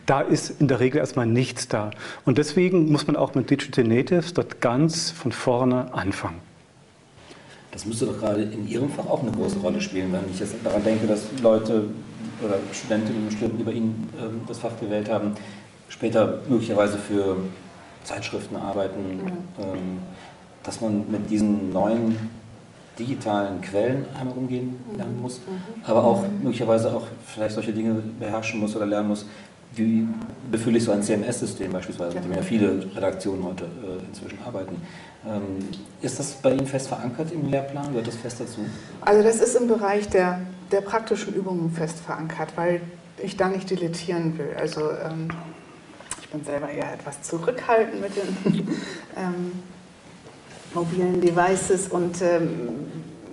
[0.04, 1.90] Da ist in der Regel erstmal nichts da.
[2.24, 6.40] Und deswegen muss man auch mit Digital Natives dort ganz von vorne anfangen.
[7.76, 10.54] Das müsste doch gerade in Ihrem Fach auch eine große Rolle spielen, wenn ich jetzt
[10.64, 11.84] daran denke, dass Leute
[12.42, 15.34] oder Studentinnen und Studenten, die bei Ihnen ähm, das Fach gewählt haben,
[15.88, 17.36] später möglicherweise für
[18.04, 19.28] Zeitschriften arbeiten, mhm.
[19.58, 19.98] ähm,
[20.62, 22.16] dass man mit diesen neuen
[22.98, 25.84] digitalen Quellen einmal umgehen lernen muss, mhm.
[25.84, 29.26] aber auch möglicherweise auch vielleicht solche Dinge beherrschen muss oder lernen muss,
[29.74, 30.06] wie
[30.50, 34.76] befülle ich so ein CMS-System beispielsweise, mit dem ja viele Redaktionen heute äh, inzwischen arbeiten.
[35.26, 35.68] Ähm,
[36.00, 37.88] ist das bei Ihnen fest verankert im Lehrplan?
[37.88, 38.60] Gehört das fest dazu?
[39.02, 40.40] Also das ist im Bereich der,
[40.72, 42.80] der praktischen Übungen fest verankert, weil
[43.18, 44.54] ich da nicht dilettieren will.
[44.58, 45.28] Also ähm,
[46.20, 48.68] ich bin selber eher etwas zurückhaltend mit den
[49.16, 49.52] ähm,
[50.74, 52.86] mobilen Devices und ähm,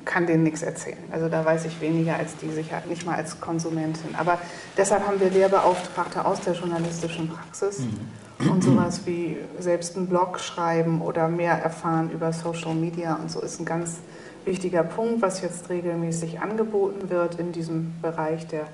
[0.05, 0.97] kann denen nichts erzählen.
[1.11, 4.15] Also da weiß ich weniger als die Sicherheit, nicht mal als Konsumentin.
[4.15, 4.37] Aber
[4.77, 8.51] deshalb haben wir Lehrbeauftragte aus der journalistischen Praxis mhm.
[8.51, 13.41] und sowas wie selbst einen Blog schreiben oder mehr erfahren über Social Media und so
[13.41, 13.97] ist ein ganz
[14.45, 18.67] wichtiger Punkt, was jetzt regelmäßig angeboten wird in diesem Bereich der,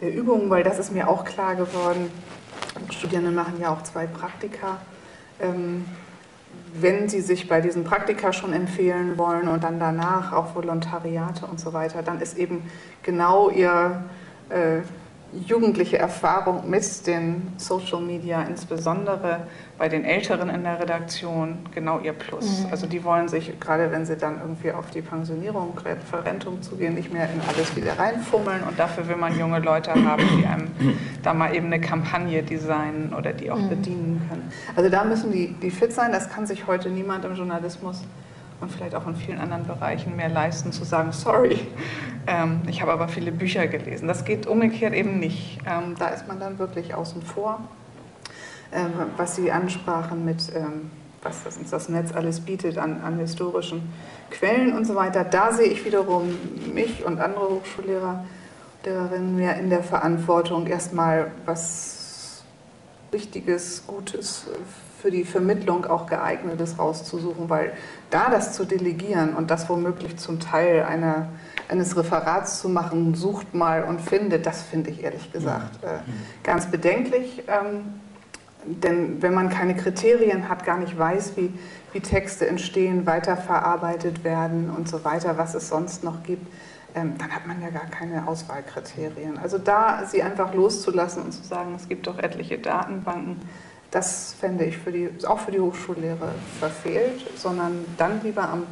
[0.00, 2.10] der Übungen, weil das ist mir auch klar geworden.
[2.90, 4.78] Studierende machen ja auch zwei Praktika.
[5.40, 5.84] Ähm,
[6.74, 11.58] wenn Sie sich bei diesen Praktika schon empfehlen wollen und dann danach auch Volontariate und
[11.58, 12.62] so weiter, dann ist eben
[13.02, 14.04] genau Ihr,
[14.50, 14.80] äh,
[15.46, 19.46] jugendliche Erfahrung mit den Social Media, insbesondere
[19.78, 22.64] bei den Älteren in der Redaktion, genau ihr Plus.
[22.64, 22.66] Mhm.
[22.70, 25.78] Also die wollen sich, gerade wenn sie dann irgendwie auf die Pensionierung,
[26.10, 30.22] Verrentung zugehen, nicht mehr in alles wieder reinfummeln und dafür will man junge Leute haben,
[30.38, 30.68] die einem
[31.22, 33.68] da mal eben eine Kampagne designen oder die auch mhm.
[33.68, 34.50] bedienen können.
[34.74, 38.02] Also da müssen die, die fit sein, das kann sich heute niemand im Journalismus
[38.60, 41.58] und vielleicht auch in vielen anderen Bereichen mehr leisten, zu sagen, sorry,
[42.26, 44.06] ähm, ich habe aber viele Bücher gelesen.
[44.06, 45.58] Das geht umgekehrt eben nicht.
[45.66, 47.60] Ähm, da ist man dann wirklich außen vor.
[48.72, 50.90] Ähm, was Sie ansprachen mit, ähm,
[51.22, 53.92] was das, uns das Netz alles bietet an, an historischen
[54.30, 56.36] Quellen und so weiter, da sehe ich wiederum
[56.72, 58.24] mich und andere Hochschullehrer,
[58.84, 62.42] Lehrerinnen mehr in der Verantwortung, erstmal was
[63.12, 64.46] Richtiges, Gutes
[65.00, 67.72] für die Vermittlung auch geeignetes rauszusuchen, weil
[68.10, 71.28] da das zu delegieren und das womöglich zum Teil einer,
[71.68, 76.00] eines Referats zu machen, sucht mal und findet, das finde ich ehrlich gesagt äh,
[76.42, 77.44] ganz bedenklich.
[77.48, 77.94] Ähm,
[78.64, 81.52] denn wenn man keine Kriterien hat, gar nicht weiß, wie,
[81.92, 86.46] wie Texte entstehen, weiterverarbeitet werden und so weiter, was es sonst noch gibt,
[86.94, 89.38] ähm, dann hat man ja gar keine Auswahlkriterien.
[89.38, 93.40] Also da sie einfach loszulassen und zu sagen, es gibt doch etliche Datenbanken,
[93.90, 98.64] das fände ich für die, auch für die Hochschullehre verfehlt, sondern dann lieber am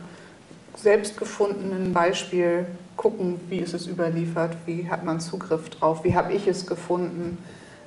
[0.77, 6.47] selbstgefundenen Beispiel gucken, wie ist es überliefert, wie hat man Zugriff drauf, wie habe ich
[6.47, 7.39] es gefunden.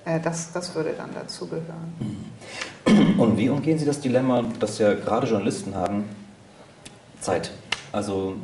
[0.04, 3.15] Äh, das, das würde dann dazu gehören.
[3.17, 6.06] Und wie umgehen Sie das Dilemma, das ja gerade Journalisten haben?
[7.22, 7.52] Zeit.
[7.91, 8.36] Also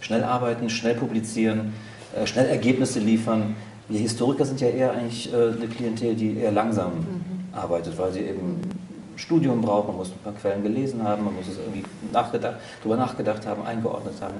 [0.00, 1.72] schnell arbeiten, schnell publizieren,
[2.14, 3.56] äh, schnell Ergebnisse liefern.
[3.88, 8.12] Wir Historiker sind ja eher eigentlich äh, eine Klientel, die eher langsam mhm arbeitet, weil
[8.12, 11.58] sie eben ein Studium braucht, man muss ein paar Quellen gelesen haben, man muss es
[11.58, 14.34] irgendwie nachgedacht, darüber nachgedacht haben, eingeordnet haben.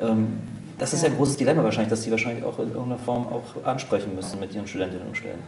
[0.00, 0.38] Ähm,
[0.78, 3.64] das ist ja ein großes Dilemma wahrscheinlich, dass Sie wahrscheinlich auch in irgendeiner Form auch
[3.64, 5.42] ansprechen müssen mit Ihren Studentinnen und Studenten.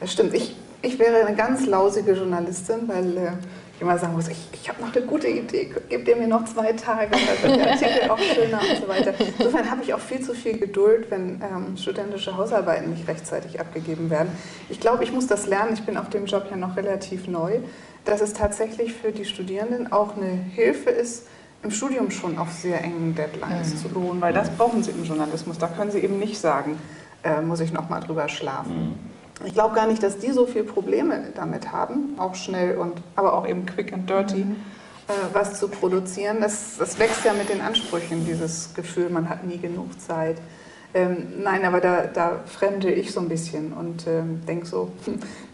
[0.00, 0.34] Das stimmt.
[0.34, 3.30] Ich, ich wäre eine ganz lausige Journalistin, weil äh,
[3.76, 6.46] ich immer sagen muss, ich, ich habe noch eine gute Idee, gebt ihr mir noch
[6.46, 9.12] zwei Tage, dann wird der Artikel auch schöner und so weiter.
[9.38, 14.08] Insofern habe ich auch viel zu viel Geduld, wenn ähm, studentische Hausarbeiten nicht rechtzeitig abgegeben
[14.08, 14.30] werden.
[14.70, 17.58] Ich glaube, ich muss das lernen, ich bin auf dem Job ja noch relativ neu,
[18.06, 21.26] dass es tatsächlich für die Studierenden auch eine Hilfe ist,
[21.62, 23.78] im Studium schon auf sehr engen Deadlines mhm.
[23.78, 25.58] zu beruhen, weil das brauchen sie im Journalismus.
[25.58, 26.78] Da können sie eben nicht sagen,
[27.22, 28.86] äh, muss ich noch mal drüber schlafen.
[28.86, 29.15] Mhm.
[29.44, 33.34] Ich glaube gar nicht, dass die so viele Probleme damit haben, auch schnell und aber
[33.34, 34.56] auch eben quick and dirty, mhm.
[35.08, 36.38] äh, was zu produzieren.
[36.40, 40.38] Das, das wächst ja mit den Ansprüchen, dieses Gefühl, man hat nie genug Zeit.
[40.94, 44.92] Ähm, nein, aber da, da fremde ich so ein bisschen und ähm, denke so,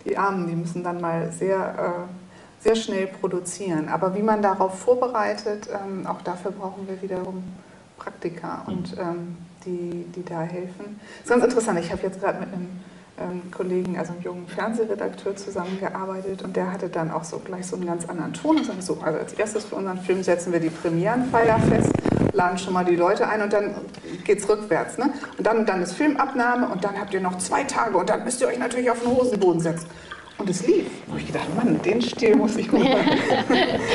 [0.04, 3.88] die Armen, die müssen dann mal sehr, äh, sehr schnell produzieren.
[3.88, 7.42] Aber wie man darauf vorbereitet, ähm, auch dafür brauchen wir wiederum
[7.96, 11.00] Praktika und ähm, die, die da helfen.
[11.00, 11.80] Das ist ganz interessant.
[11.80, 12.68] Ich habe jetzt gerade mit einem
[13.50, 17.86] Kollegen, also einem jungen Fernsehredakteur zusammengearbeitet und der hatte dann auch so gleich so einen
[17.86, 20.70] ganz anderen Ton und sagte so, also als erstes für unseren Film setzen wir die
[20.70, 21.92] Premierenpfeiler fest,
[22.32, 23.74] laden schon mal die Leute ein und dann
[24.24, 24.98] geht es rückwärts.
[24.98, 25.12] Ne?
[25.36, 28.40] Und dann, dann ist Filmabnahme und dann habt ihr noch zwei Tage und dann müsst
[28.40, 29.86] ihr euch natürlich auf den Hosenboden setzen.
[30.38, 30.86] Und es lief.
[31.06, 32.96] Da habe ich gedacht, Mann, den Stil muss ich mir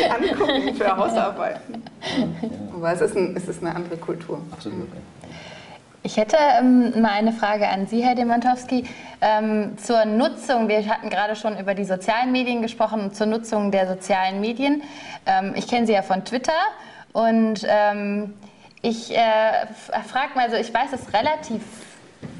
[0.09, 1.83] angucken für Hausarbeiten.
[2.73, 4.39] Aber es ist, ein, es ist eine andere Kultur.
[4.51, 4.83] Absolut.
[4.83, 5.01] Okay.
[6.03, 8.85] Ich hätte ähm, mal eine Frage an Sie, Herr Demantowski,
[9.19, 10.67] ähm, zur Nutzung.
[10.67, 14.83] Wir hatten gerade schon über die sozialen Medien gesprochen, zur Nutzung der sozialen Medien.
[15.25, 16.53] Ähm, ich kenne Sie ja von Twitter
[17.13, 18.35] und ähm,
[18.83, 19.65] ich äh,
[20.07, 21.61] frage mal, also ich weiß, dass relativ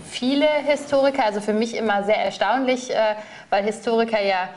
[0.06, 3.16] viele Historiker, also für mich immer sehr erstaunlich, äh,
[3.50, 4.50] weil Historiker ja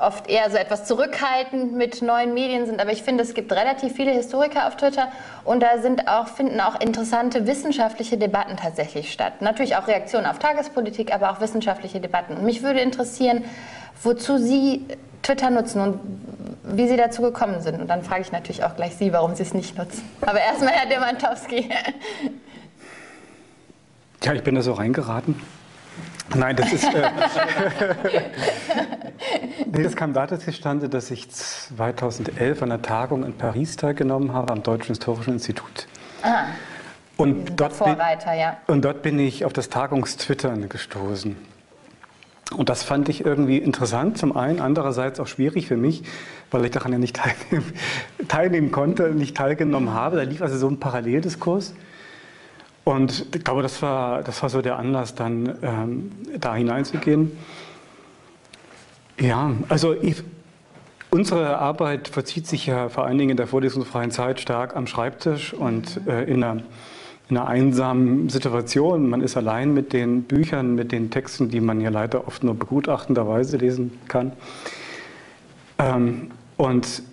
[0.00, 2.80] oft eher so etwas zurückhaltend mit neuen Medien sind.
[2.80, 5.08] Aber ich finde, es gibt relativ viele Historiker auf Twitter
[5.44, 9.40] und da sind auch, finden auch interessante wissenschaftliche Debatten tatsächlich statt.
[9.40, 12.34] Natürlich auch Reaktionen auf Tagespolitik, aber auch wissenschaftliche Debatten.
[12.34, 13.44] Und mich würde interessieren,
[14.02, 14.86] wozu Sie
[15.22, 16.00] Twitter nutzen und
[16.64, 17.80] wie Sie dazu gekommen sind.
[17.80, 20.08] Und dann frage ich natürlich auch gleich Sie, warum Sie es nicht nutzen.
[20.22, 21.70] Aber erstmal Herr Demantowski.
[24.22, 25.40] Ja, ich bin da so reingeraten.
[26.34, 26.84] Nein, das ist.
[26.84, 27.10] Äh,
[29.82, 34.62] das kam dazu zustande, dass ich 2011 an einer Tagung in Paris teilgenommen habe, am
[34.62, 35.86] Deutschen Historischen Institut.
[36.22, 36.44] Ah.
[37.16, 38.56] Und dort, Vorreiter, bin, ja.
[38.66, 41.36] und dort bin ich auf das Tagungstwittern gestoßen.
[42.56, 46.02] Und das fand ich irgendwie interessant, zum einen, andererseits auch schwierig für mich,
[46.50, 47.72] weil ich daran ja nicht teilnehmen,
[48.28, 50.16] teilnehmen konnte, nicht teilgenommen habe.
[50.16, 51.74] Da lief also so ein Paralleldiskurs.
[52.90, 57.30] Und ich glaube, das war, das war so der Anlass, dann ähm, da hineinzugehen.
[59.16, 60.24] Ja, also ich,
[61.10, 65.54] unsere Arbeit verzieht sich ja vor allen Dingen in der vorlesungsfreien Zeit stark am Schreibtisch
[65.54, 66.62] und äh, in, der,
[67.28, 69.08] in einer einsamen Situation.
[69.08, 72.56] Man ist allein mit den Büchern, mit den Texten, die man ja leider oft nur
[72.56, 74.32] begutachtenderweise lesen kann.
[75.78, 77.04] Ähm, und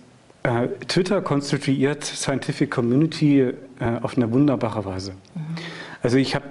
[0.48, 3.54] äh, Twitter konstituiert Scientific Community äh,
[4.02, 5.12] auf eine wunderbare Weise.
[5.12, 5.40] Mhm.
[6.02, 6.44] Also ich habe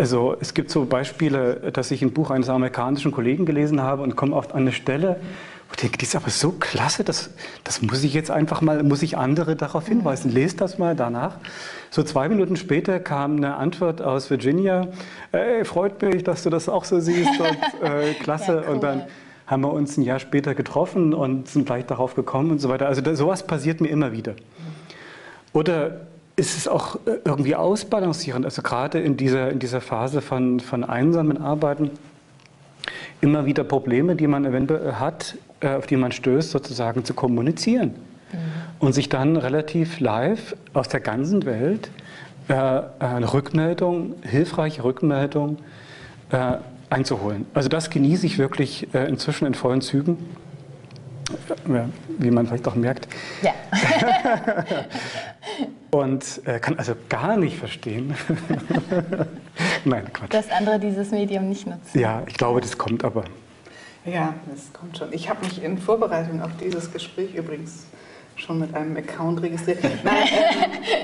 [0.00, 4.16] also es gibt so Beispiele, dass ich ein Buch eines amerikanischen Kollegen gelesen habe und
[4.16, 5.20] komme oft an eine Stelle,
[5.68, 7.30] wo ich denke, die ist aber so klasse, das,
[7.64, 10.32] das muss ich jetzt einfach mal, muss ich andere darauf hinweisen.
[10.32, 11.36] Lest das mal danach.
[11.90, 14.88] So zwei Minuten später kam eine Antwort aus Virginia,
[15.30, 18.56] hey, freut mich, dass du das auch so siehst und äh, klasse.
[18.56, 18.74] Ja, cool.
[18.74, 19.02] Und dann
[19.46, 22.86] haben wir uns ein Jahr später getroffen und sind gleich darauf gekommen und so weiter.
[22.86, 24.34] Also da, sowas passiert mir immer wieder.
[25.52, 26.02] Oder
[26.36, 30.84] ist es auch äh, irgendwie ausbalancierend, also gerade in dieser, in dieser Phase von, von
[30.84, 31.90] einsamen Arbeiten,
[33.20, 37.94] immer wieder Probleme, die man eventuell hat, äh, auf die man stößt, sozusagen zu kommunizieren.
[38.32, 38.38] Mhm.
[38.78, 41.90] Und sich dann relativ live aus der ganzen Welt
[42.48, 42.54] äh,
[42.98, 45.58] eine Rückmeldung, hilfreiche Rückmeldung
[46.90, 47.46] einzuholen.
[47.54, 50.18] Also das genieße ich wirklich äh, inzwischen in vollen Zügen,
[52.18, 53.08] wie man vielleicht auch merkt.
[53.42, 53.52] Ja.
[55.90, 58.14] Und äh, kann also gar nicht verstehen.
[59.84, 60.32] Nein, Quatsch.
[60.32, 61.98] Dass andere dieses Medium nicht nutzen.
[61.98, 63.24] Ja, ich glaube, das kommt aber.
[64.04, 65.12] Ja, das kommt schon.
[65.12, 67.86] Ich habe mich in Vorbereitung auf dieses Gespräch übrigens
[68.36, 69.82] schon mit einem Account registriert.
[70.04, 70.14] Nein,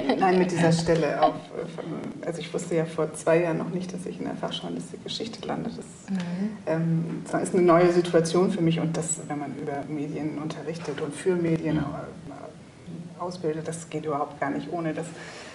[0.09, 1.35] äh, nein mit dieser Stelle auf.
[1.35, 5.03] Äh, also ich wusste ja vor zwei Jahren noch nicht, dass ich in der Fachjournalistik
[5.03, 5.71] Geschichte lande.
[5.71, 6.57] Das mhm.
[6.67, 11.15] ähm, ist eine neue Situation für mich und das, wenn man über Medien unterrichtet und
[11.15, 14.93] für Medien äh, ausbildet, das geht überhaupt gar nicht ohne.
[14.93, 15.07] Das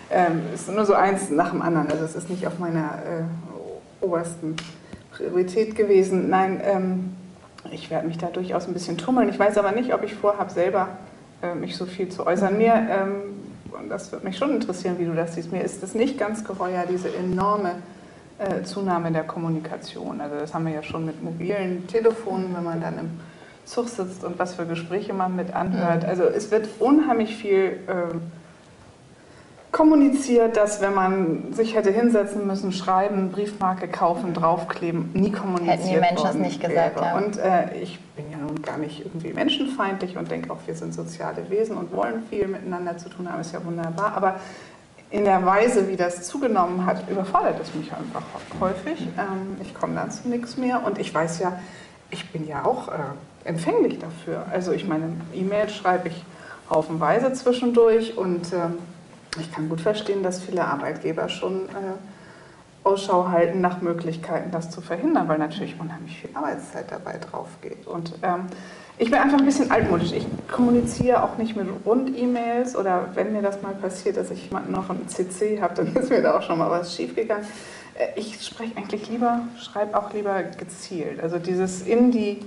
[0.09, 1.91] ähm, ist nur so eins nach dem anderen.
[1.91, 4.55] Also es ist nicht auf meiner äh, obersten
[5.11, 6.29] Priorität gewesen.
[6.29, 7.15] Nein, ähm,
[7.71, 9.29] ich werde mich da durchaus ein bisschen tummeln.
[9.29, 10.89] Ich weiß aber nicht, ob ich vorhabe, selber
[11.55, 12.57] mich so viel zu äußern.
[12.57, 13.43] Mir, ähm,
[13.79, 16.43] und das würde mich schon interessieren, wie du das siehst, mir ist es nicht ganz
[16.43, 17.75] geheuer, diese enorme
[18.39, 20.21] äh, Zunahme der Kommunikation.
[20.21, 23.09] Also das haben wir ja schon mit mobilen Telefonen, wenn man dann im
[23.65, 26.03] Zug sitzt und was für Gespräche man mit anhört.
[26.03, 26.09] Mhm.
[26.09, 27.79] Also es wird unheimlich viel...
[27.87, 28.15] Äh,
[29.71, 35.89] kommuniziert, dass wenn man sich hätte hinsetzen müssen, schreiben, Briefmarke kaufen, draufkleben, nie kommuniziert Hätten
[35.89, 37.15] die Menschen es nicht gesagt, ja.
[37.15, 38.26] Und äh, ich bin
[38.67, 42.97] gar nicht irgendwie menschenfeindlich und denke auch, wir sind soziale Wesen und wollen viel miteinander
[42.97, 44.13] zu tun haben, ist ja wunderbar.
[44.15, 44.39] Aber
[45.09, 48.23] in der Weise, wie das zugenommen hat, überfordert es mich einfach
[48.59, 49.07] häufig.
[49.17, 51.59] Ähm, ich komme dann zu nichts mehr und ich weiß ja,
[52.11, 52.93] ich bin ja auch äh,
[53.45, 54.45] empfänglich dafür.
[54.51, 56.25] Also ich meine, E-Mails schreibe ich
[56.69, 58.77] haufenweise zwischendurch und ähm,
[59.39, 61.95] ich kann gut verstehen, dass viele Arbeitgeber schon äh,
[62.87, 67.85] Ausschau halten nach Möglichkeiten, das zu verhindern, weil natürlich unheimlich viel Arbeitszeit dabei drauf geht.
[67.85, 68.47] Und ähm,
[68.97, 70.13] ich bin einfach ein bisschen altmodisch.
[70.13, 74.71] Ich kommuniziere auch nicht mit Rund-E-Mails oder wenn mir das mal passiert, dass ich jemanden
[74.71, 77.45] noch im CC habe, dann ist mir da auch schon mal was schiefgegangen.
[77.95, 81.21] Äh, ich spreche eigentlich lieber, schreibe auch lieber gezielt.
[81.21, 82.39] Also dieses in die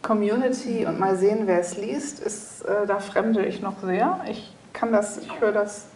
[0.00, 4.20] Community und mal sehen, wer es liest, ist, äh, da fremde ich noch sehr.
[4.30, 5.86] Ich kann das, ich höre das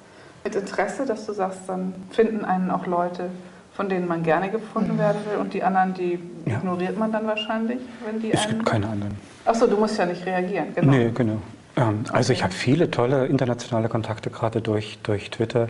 [0.45, 3.31] mit Interesse, dass du sagst, dann finden einen auch Leute,
[3.77, 4.99] von denen man gerne gefunden mhm.
[4.99, 6.57] werden will und die anderen, die ja.
[6.57, 9.15] ignoriert man dann wahrscheinlich, wenn die Es gibt keine anderen.
[9.45, 10.91] Achso, du musst ja nicht reagieren, genau.
[10.91, 11.39] Nee, genau.
[11.77, 15.67] Ähm, also ich habe viele tolle internationale Kontakte gerade durch, durch Twitter.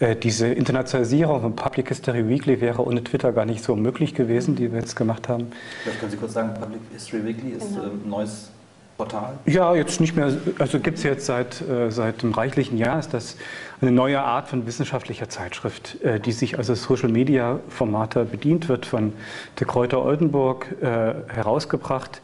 [0.00, 4.56] Äh, diese Internationalisierung von Public History Weekly wäre ohne Twitter gar nicht so möglich gewesen,
[4.56, 5.52] die wir jetzt gemacht haben.
[5.82, 7.82] Vielleicht können Sie kurz sagen, Public History Weekly ist genau.
[7.82, 8.50] ein neues
[8.96, 9.38] Portal?
[9.46, 13.12] Ja, jetzt nicht mehr, also gibt es jetzt seit, äh, seit einem reichlichen Jahr, ist
[13.12, 13.36] das
[13.82, 19.12] eine neue Art von wissenschaftlicher Zeitschrift, äh, die sich also Social-Media-Formate bedient, wird von
[19.58, 22.22] der Kräuter Oldenburg äh, herausgebracht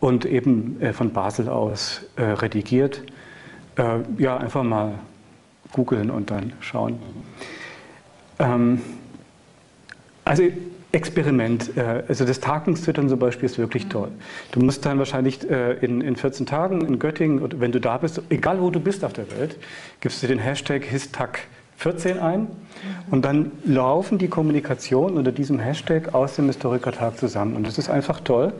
[0.00, 3.02] und eben äh, von Basel aus redigiert.
[4.16, 4.94] Ja, einfach mal
[5.72, 6.98] googeln und dann schauen.
[8.38, 8.80] Ähm,
[10.24, 10.44] also
[10.96, 11.76] Experiment.
[11.76, 14.08] Äh, also das Tagungstwittern zum Beispiel ist wirklich toll.
[14.52, 18.22] Du musst dann wahrscheinlich äh, in, in 14 Tagen in Göttingen, wenn du da bist,
[18.30, 19.58] egal wo du bist auf der Welt,
[20.00, 22.48] gibst du den Hashtag HisTag14 ein
[23.10, 27.56] und dann laufen die Kommunikationen unter diesem Hashtag aus dem Historikertag zusammen.
[27.56, 28.54] Und das ist einfach toll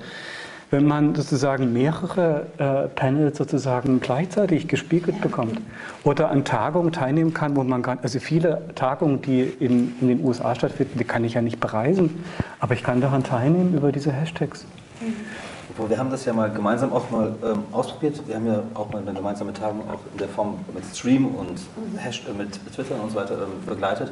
[0.71, 5.61] wenn man sozusagen mehrere äh, Panels sozusagen gleichzeitig gespiegelt bekommt
[6.05, 10.25] oder an Tagungen teilnehmen kann, wo man gar, also viele Tagungen, die in, in den
[10.25, 12.25] USA stattfinden, die kann ich ja nicht bereisen,
[12.59, 14.67] aber ich kann daran teilnehmen über diese Hashtags.
[15.89, 18.27] Wir haben das ja mal gemeinsam auch mal ähm, ausprobiert.
[18.27, 21.51] Wir haben ja auch mal eine gemeinsame Tagung auch in der Form mit Stream und
[21.53, 21.99] mhm.
[21.99, 24.11] Hashtag, mit Twitter und so weiter ähm, begleitet.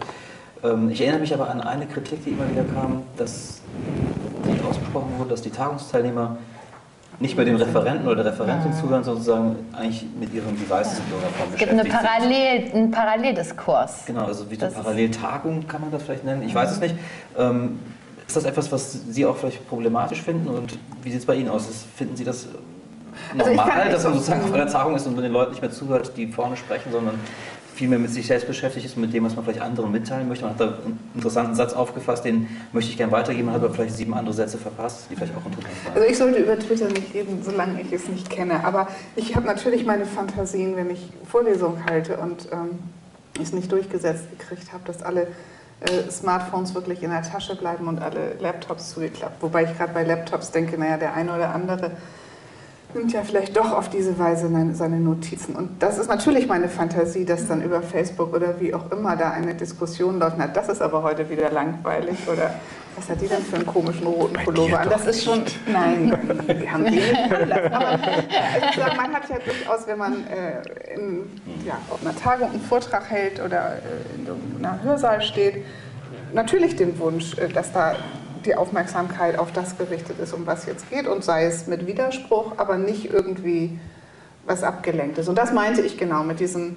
[0.64, 3.60] Ähm, ich erinnere mich aber an eine Kritik, die immer wieder kam, dass
[4.46, 6.38] die ausgesprochen wurde, dass die Tagungsteilnehmer
[7.20, 8.80] nicht bei dem Referenten oder der Referentin ah.
[8.80, 12.90] zuhören, sondern sozusagen eigentlich mit ihren Devices in irgendeiner Form Es gibt eine Parallel, einen
[12.90, 14.06] Paralleldiskurs.
[14.06, 16.96] Genau, also wie eine Paralleltagung kann man das vielleicht nennen, ich weiß es nicht.
[17.38, 17.78] Ähm,
[18.26, 21.50] ist das etwas, was Sie auch vielleicht problematisch finden und wie sieht es bei Ihnen
[21.50, 21.68] aus?
[21.94, 22.48] Finden Sie das
[23.34, 26.16] normal, also dass man sozusagen auf einer Tagung ist und den Leuten nicht mehr zuhört,
[26.16, 27.20] die vorne sprechen, sondern
[27.74, 30.44] viel mehr mit sich selbst beschäftigt ist mit dem, was man vielleicht anderen mitteilen möchte.
[30.44, 33.74] Man hat da einen interessanten Satz aufgefasst, den möchte ich gerne weitergeben, man hat aber
[33.74, 35.94] vielleicht sieben andere Sätze verpasst, die vielleicht auch interessant waren.
[35.94, 39.46] Also ich sollte über Twitter nicht reden, solange ich es nicht kenne, aber ich habe
[39.46, 42.78] natürlich meine Fantasien, wenn ich Vorlesungen halte und ähm,
[43.42, 45.26] es nicht durchgesetzt gekriegt habe, dass alle
[45.80, 49.42] äh, Smartphones wirklich in der Tasche bleiben und alle Laptops zugeklappt.
[49.42, 51.90] Wobei ich gerade bei Laptops denke, naja, der eine oder andere
[52.94, 55.56] nimmt ja vielleicht doch auf diese Weise seine Notizen.
[55.56, 59.30] Und das ist natürlich meine Fantasie, dass dann über Facebook oder wie auch immer da
[59.30, 60.36] eine Diskussion läuft.
[60.38, 62.54] Na, das ist aber heute wieder langweilig oder
[62.96, 64.88] was hat die denn für einen komischen roten Pullover an?
[64.88, 66.16] Das ist schon, nein,
[66.60, 67.14] die haben die nicht
[67.72, 71.22] Aber also, man hat ja durchaus, wenn man äh, in,
[71.66, 75.64] ja, auf einer Tagung einen Vortrag hält oder äh, in einem Hörsaal steht,
[76.32, 77.96] natürlich den Wunsch, äh, dass da
[78.46, 82.52] die Aufmerksamkeit auf das gerichtet ist, um was jetzt geht und sei es mit Widerspruch,
[82.58, 83.78] aber nicht irgendwie
[84.46, 85.28] was abgelenkt ist.
[85.28, 86.76] Und das meinte ich genau mit diesem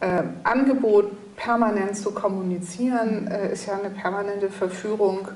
[0.00, 5.28] äh, Angebot, permanent zu kommunizieren, äh, ist ja eine permanente Verführung,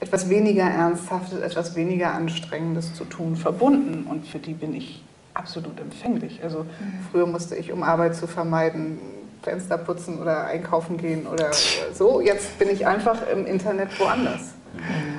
[0.00, 4.06] etwas weniger Ernsthaftes, etwas weniger Anstrengendes zu tun, verbunden.
[4.08, 5.04] Und für die bin ich
[5.34, 6.40] absolut empfänglich.
[6.42, 6.66] Also
[7.10, 8.98] früher musste ich, um Arbeit zu vermeiden,
[9.42, 11.50] Fenster putzen oder einkaufen gehen oder
[11.94, 12.20] so.
[12.20, 14.54] Jetzt bin ich einfach im Internet woanders.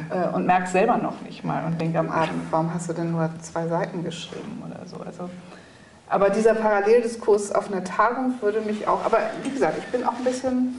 [0.09, 3.11] Äh, und merke selber noch nicht mal und denke am Abend, warum hast du denn
[3.11, 4.97] nur zwei Seiten geschrieben oder so.
[4.97, 5.29] Also,
[6.07, 10.17] aber dieser Paralleldiskurs auf einer Tagung würde mich auch, aber wie gesagt, ich bin auch
[10.17, 10.75] ein bisschen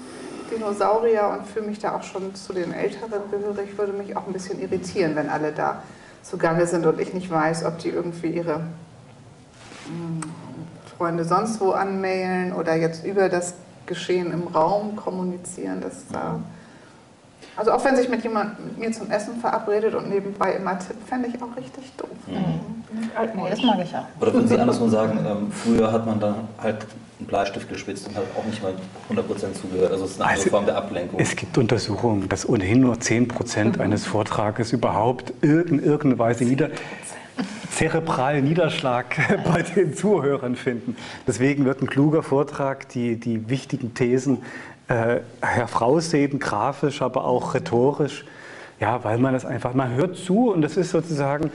[0.50, 4.32] Dinosaurier und fühle mich da auch schon zu den Älteren gehörig, würde mich auch ein
[4.32, 5.82] bisschen irritieren, wenn alle da
[6.22, 8.62] zugange sind und ich nicht weiß, ob die irgendwie ihre
[9.86, 10.20] hm,
[10.96, 13.54] Freunde sonst wo anmailen oder jetzt über das
[13.86, 15.80] Geschehen im Raum kommunizieren.
[15.80, 16.40] Das da
[17.56, 21.08] also auch wenn sich mit jemandem mit mir zum Essen verabredet und nebenbei immer tippt,
[21.08, 22.08] fände ich auch richtig doof.
[22.26, 22.80] Mhm.
[22.92, 24.04] Nee, das mag ich auch.
[24.20, 26.86] Oder würden Sie andersrum sagen, ähm, früher hat man dann halt
[27.18, 28.74] einen Bleistift gespitzt und hat auch nicht mal
[29.10, 29.92] 100% zugehört.
[29.92, 31.20] Also es ist eine also, Form der Ablenkung.
[31.20, 33.80] Es gibt Untersuchungen, dass ohnehin nur 10% mhm.
[33.80, 36.70] eines Vortrages überhaupt in irgendeiner Weise nieder
[37.70, 40.96] zerebralen Niederschlag bei den Zuhörern finden.
[41.26, 44.42] Deswegen wird ein kluger Vortrag die, die wichtigen Thesen
[44.90, 48.24] äh, hervorheben, grafisch, aber auch rhetorisch.
[48.80, 51.52] Ja, weil man das einfach, man hört zu und das ist sozusagen,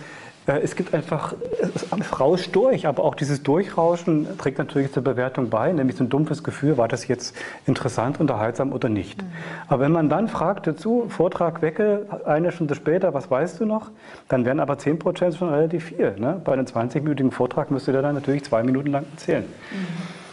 [0.48, 5.50] äh, es gibt einfach, es rauscht durch, aber auch dieses Durchrauschen trägt natürlich zur Bewertung
[5.50, 9.22] bei, nämlich so ein dumpfes Gefühl, war das jetzt interessant, unterhaltsam oder nicht.
[9.22, 9.28] Mhm.
[9.68, 13.92] Aber wenn man dann fragt dazu, Vortrag wecke, eine Stunde später, was weißt du noch,
[14.30, 16.16] dann wären aber 10 Prozent schon relativ viel.
[16.18, 16.40] Ne?
[16.46, 19.44] Bei einem 20-minütigen Vortrag müsste der dann natürlich zwei Minuten lang erzählen.
[19.44, 19.88] Mhm.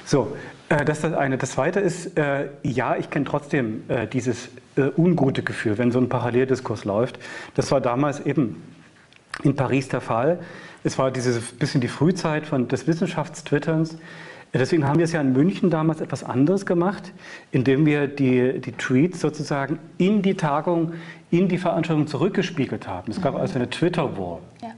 [0.04, 0.28] So,
[0.78, 1.38] das ist das eine.
[1.38, 5.98] Das zweite ist, äh, ja, ich kenne trotzdem äh, dieses äh, ungute Gefühl, wenn so
[5.98, 7.18] ein Paralleldiskurs läuft.
[7.54, 8.62] Das war damals eben
[9.42, 10.38] in Paris der Fall.
[10.84, 13.98] Es war dieses bisschen die Frühzeit von, des Wissenschaftstwitterns.
[14.54, 17.12] Deswegen haben wir es ja in München damals etwas anderes gemacht,
[17.52, 20.92] indem wir die, die Tweets sozusagen in die Tagung,
[21.30, 23.10] in die Veranstaltung zurückgespiegelt haben.
[23.10, 24.40] Es gab also eine Twitter-Wall.
[24.62, 24.68] Ja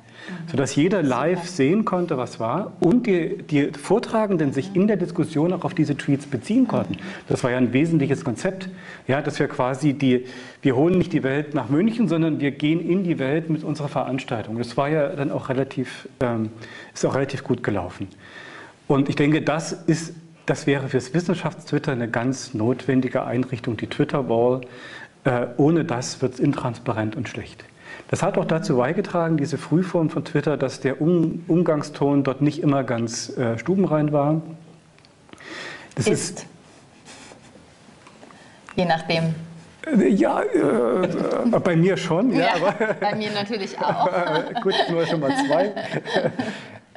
[0.51, 5.53] sodass jeder live sehen konnte, was war und die, die Vortragenden sich in der Diskussion
[5.53, 6.97] auch auf diese Tweets beziehen konnten.
[7.29, 8.68] Das war ja ein wesentliches Konzept,
[9.07, 10.27] ja, dass wir quasi die,
[10.62, 13.89] wir holen nicht die Welt nach München, sondern wir gehen in die Welt mit unserer
[13.89, 14.59] Veranstaltung.
[14.59, 16.51] Das war ja dann auch relativ, ähm,
[16.93, 18.09] ist auch relativ gut gelaufen.
[18.87, 20.14] Und ich denke, das ist
[20.47, 24.61] das wäre fürs Wissenschaftstwitter eine ganz notwendige Einrichtung, die Twitter-Wall.
[25.25, 27.64] Äh, ohne das wird es intransparent und schlecht.
[28.09, 32.63] Das hat auch dazu beigetragen, diese Frühform von Twitter, dass der um Umgangston dort nicht
[32.63, 34.43] immer ganz äh, stubenrein war.
[35.95, 36.47] Das ist, ist
[38.77, 39.35] je nachdem.
[39.87, 42.31] Äh, ja, äh, bei mir schon.
[42.33, 44.09] Ja, ja aber, bei mir natürlich auch.
[44.63, 45.73] Gut, nur schon mal zwei.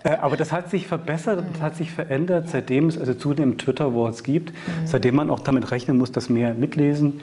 [0.03, 4.23] Äh, aber das hat sich verbessert und hat sich verändert, seitdem es also zunehmend Twitter-Wars
[4.23, 4.87] gibt, mhm.
[4.87, 7.21] seitdem man auch damit rechnen muss, dass mehr mitlesen.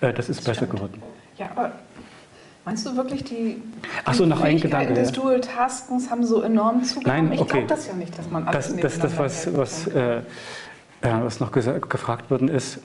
[0.00, 0.72] Ja, äh, das ist das besser stimmt.
[0.72, 1.02] geworden.
[1.38, 1.72] Ja, aber
[2.64, 3.60] Meinst du wirklich, die,
[4.04, 7.30] Ach so, noch ein Gedanke, des Dual-Taskens haben so enorm zugenommen?
[7.30, 7.42] Nein, okay.
[7.42, 10.22] Ich glaube das ja nicht, dass man alles Das, das, das was, was, äh,
[11.00, 12.78] was noch gefragt worden ist,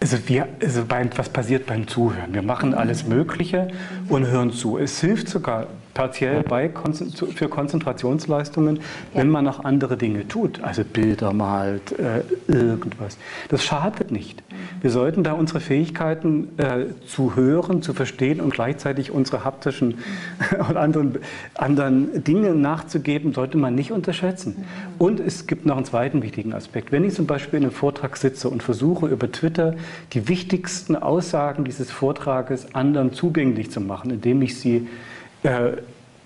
[0.00, 2.34] also, wir, also beim, was passiert beim Zuhören?
[2.34, 3.68] Wir machen alles Mögliche
[4.10, 4.76] und hören zu.
[4.76, 6.70] Es hilft sogar partiell bei
[7.34, 8.80] für Konzentrationsleistungen,
[9.14, 13.16] wenn man noch andere Dinge tut, also Bilder malt, äh, irgendwas.
[13.48, 14.42] Das schadet nicht.
[14.80, 19.98] Wir sollten da unsere Fähigkeiten äh, zu hören, zu verstehen und gleichzeitig unsere haptischen
[20.68, 21.18] und anderen,
[21.54, 24.64] anderen Dinge nachzugeben, sollte man nicht unterschätzen.
[24.98, 26.92] Und es gibt noch einen zweiten wichtigen Aspekt.
[26.92, 29.74] Wenn ich zum Beispiel in einem Vortrag sitze und versuche über Twitter
[30.12, 34.88] die wichtigsten Aussagen dieses Vortrages anderen zugänglich zu machen, indem ich sie
[35.44, 35.76] äh,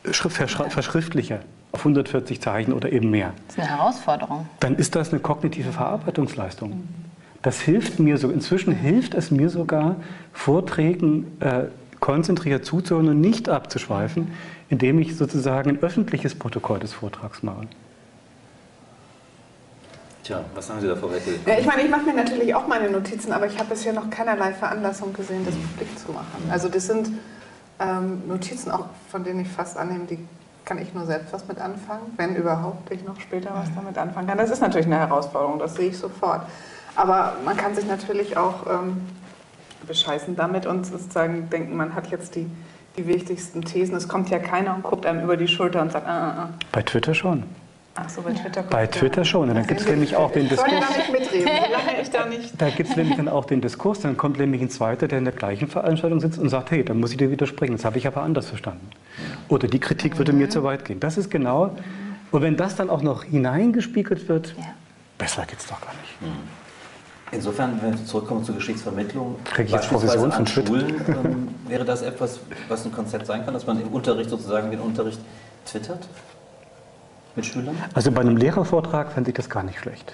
[0.05, 1.41] verschriftliche
[1.73, 3.35] auf 140 Zeichen oder eben mehr.
[3.49, 4.49] Das ist eine Herausforderung.
[4.61, 6.89] Dann ist das eine kognitive Verarbeitungsleistung.
[7.43, 8.31] Das hilft mir so.
[8.31, 9.97] Inzwischen hilft es mir sogar,
[10.33, 11.64] Vorträgen äh,
[12.01, 14.33] konzentriert zuzuhören und nicht abzuschweifen,
[14.69, 17.66] indem ich sozusagen ein öffentliches Protokoll des Vortrags mache.
[20.25, 21.39] Tja, was sagen Sie da, Frau Weckel?
[21.47, 24.11] Ja, ich meine, ich mache mir natürlich auch meine Notizen, aber ich habe bisher noch
[24.11, 26.51] keinerlei Veranlassung gesehen, das publik zu machen.
[26.51, 27.09] Also das sind
[27.81, 30.18] ähm, Notizen auch, von denen ich fast annehme, die
[30.64, 34.29] kann ich nur selbst was mit anfangen, wenn überhaupt ich noch später was damit anfangen
[34.29, 34.37] kann.
[34.37, 36.43] Das ist natürlich eine Herausforderung, das sehe ich sofort.
[36.95, 39.01] Aber man kann sich natürlich auch ähm,
[39.87, 42.51] bescheißen damit und sozusagen denken, man hat jetzt die,
[42.97, 43.97] die wichtigsten Thesen.
[43.97, 46.49] Es kommt ja keiner und guckt einem über die Schulter und sagt, ah, ah, ah.
[46.72, 47.45] Bei Twitter schon.
[48.01, 48.62] Ach so, bei Twitter.
[48.62, 49.49] Bei Twitter schon.
[49.49, 50.70] Und dann gibt es nämlich auch den Diskurs.
[50.70, 52.61] Da nicht mitreden, solange ich da nicht.
[52.61, 54.01] Da gibt es nämlich dann auch den Diskurs.
[54.01, 57.01] Dann kommt nämlich ein Zweiter, der in der gleichen Veranstaltung sitzt und sagt, hey, dann
[57.01, 57.72] muss ich dir widersprechen.
[57.72, 58.88] Das habe ich aber anders verstanden.
[59.49, 61.01] Oder die Kritik würde mir zu weit gehen.
[61.01, 61.76] Das ist genau.
[62.30, 64.64] Und wenn das dann auch noch hineingespiegelt wird, ja.
[65.16, 66.22] besser geht es doch gar nicht.
[66.22, 66.49] Mhm.
[67.32, 72.03] Insofern, wenn wir zurückkommen zur Geschichtsvermittlung, Kriege ich jetzt Provision von Schulen, ähm, wäre das
[72.03, 75.20] etwas, was ein Konzept sein kann, dass man im Unterricht sozusagen den Unterricht
[75.66, 76.09] twittert?
[77.39, 77.76] Mit Schülern?
[77.95, 80.12] Also bei einem Lehrervortrag fände ich das gar nicht schlecht.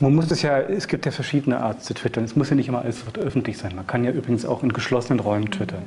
[0.00, 2.24] Man muss es ja, es gibt ja verschiedene Arten zu twittern.
[2.24, 3.74] Es muss ja nicht immer alles öffentlich sein.
[3.74, 5.82] Man kann ja übrigens auch in geschlossenen Räumen twittern.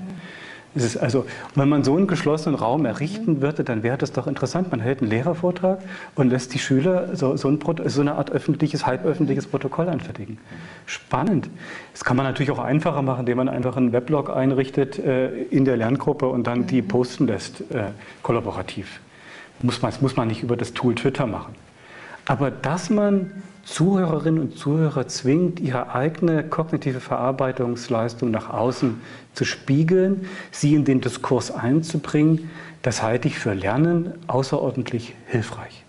[0.73, 4.27] Es ist also, wenn man so einen geschlossenen Raum errichten würde, dann wäre das doch
[4.27, 4.71] interessant.
[4.71, 5.79] Man hält einen Lehrervortrag
[6.15, 10.37] und lässt die Schüler so, so, ein, so eine Art öffentliches, halböffentliches Protokoll anfertigen.
[10.85, 11.49] Spannend.
[11.91, 15.65] Das kann man natürlich auch einfacher machen, indem man einfach einen Weblog einrichtet äh, in
[15.65, 17.87] der Lerngruppe und dann die posten lässt, äh,
[18.23, 19.01] kollaborativ.
[19.63, 21.55] Muss man, das muss man nicht über das Tool Twitter machen.
[22.25, 23.31] Aber dass man
[23.63, 29.01] Zuhörerinnen und Zuhörer zwingt, ihre eigene kognitive Verarbeitungsleistung nach außen
[29.33, 32.49] zu spiegeln, sie in den Diskurs einzubringen,
[32.81, 35.83] das halte ich für Lernen außerordentlich hilfreich.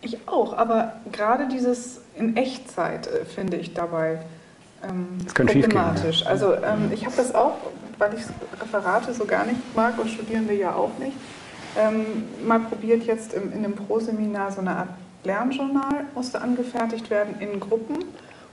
[0.00, 4.20] Ich auch, aber gerade dieses in Echtzeit äh, finde ich dabei
[4.88, 6.20] ähm, problematisch.
[6.20, 6.28] Ja.
[6.28, 7.54] Also ähm, ich habe das auch,
[7.98, 8.22] weil ich
[8.60, 11.16] Referate so gar nicht mag und Studierende ja auch nicht,
[11.76, 14.88] ähm, mal probiert jetzt im, in einem Pro-Seminar so eine Art
[15.24, 18.04] Lernjournal musste angefertigt werden in Gruppen.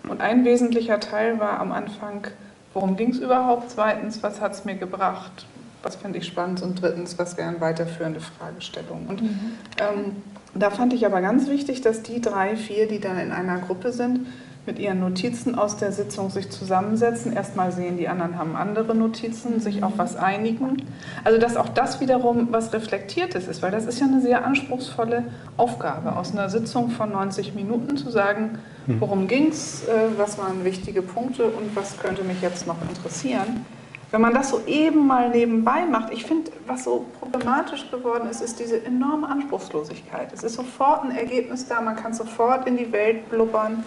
[0.07, 2.27] Und ein wesentlicher Teil war am Anfang,
[2.73, 3.71] worum ging es überhaupt?
[3.71, 5.45] Zweitens, was hat es mir gebracht?
[5.83, 6.61] Was finde ich spannend?
[6.61, 9.07] Und drittens, was wären weiterführende Fragestellungen?
[9.07, 9.39] Und mhm.
[9.79, 10.15] ähm,
[10.53, 13.91] da fand ich aber ganz wichtig, dass die drei, vier, die dann in einer Gruppe
[13.91, 14.27] sind,
[14.65, 17.33] mit ihren Notizen aus der Sitzung sich zusammensetzen.
[17.33, 20.81] Erstmal sehen, die anderen haben andere Notizen, sich auf was einigen.
[21.23, 25.25] Also dass auch das wiederum was Reflektiertes ist, weil das ist ja eine sehr anspruchsvolle
[25.57, 29.01] Aufgabe, aus einer Sitzung von 90 Minuten zu sagen, hm.
[29.01, 33.65] worum ging es, äh, was waren wichtige Punkte und was könnte mich jetzt noch interessieren.
[34.11, 38.41] Wenn man das so eben mal nebenbei macht, ich finde, was so problematisch geworden ist,
[38.41, 40.31] ist diese enorme Anspruchslosigkeit.
[40.31, 43.83] Es ist sofort ein Ergebnis da, man kann sofort in die Welt blubbern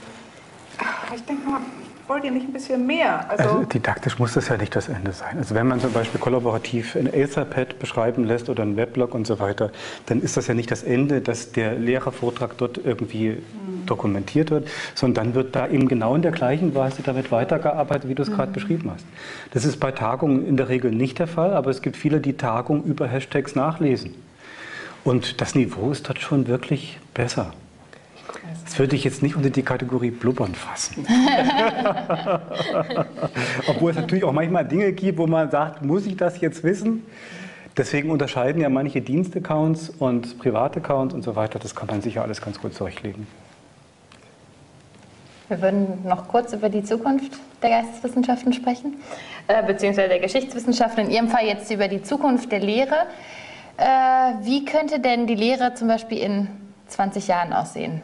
[1.14, 1.60] ich denke mal,
[2.08, 3.30] wollt ihr nicht ein bisschen mehr?
[3.30, 5.36] Also, also, didaktisch muss das ja nicht das Ende sein.
[5.38, 9.38] Also wenn man zum Beispiel kollaborativ ein Etherpad beschreiben lässt oder ein Weblog und so
[9.38, 9.70] weiter,
[10.06, 13.86] dann ist das ja nicht das Ende, dass der Lehrervortrag dort irgendwie mhm.
[13.86, 18.14] dokumentiert wird, sondern dann wird da eben genau in der gleichen Weise damit weitergearbeitet, wie
[18.14, 18.34] du es mhm.
[18.34, 19.04] gerade beschrieben hast.
[19.52, 22.36] Das ist bei Tagungen in der Regel nicht der Fall, aber es gibt viele, die
[22.36, 24.14] Tagungen über Hashtags nachlesen.
[25.04, 27.52] Und das Niveau ist dort schon wirklich besser.
[28.64, 31.06] Das würde ich jetzt nicht unter die Kategorie Blubbern fassen.
[33.66, 37.04] Obwohl es natürlich auch manchmal Dinge gibt, wo man sagt, muss ich das jetzt wissen?
[37.76, 41.58] Deswegen unterscheiden ja manche Dienstaccounts und Privataccounts und so weiter.
[41.58, 43.26] Das kann man sicher alles ganz gut zurechtlegen.
[45.48, 48.96] Wir würden noch kurz über die Zukunft der Geisteswissenschaften sprechen,
[49.46, 53.06] äh, beziehungsweise der Geschichtswissenschaften, in Ihrem Fall jetzt über die Zukunft der Lehre.
[53.76, 53.84] Äh,
[54.42, 56.48] wie könnte denn die Lehre zum Beispiel in
[56.88, 58.02] 20 Jahren aussehen?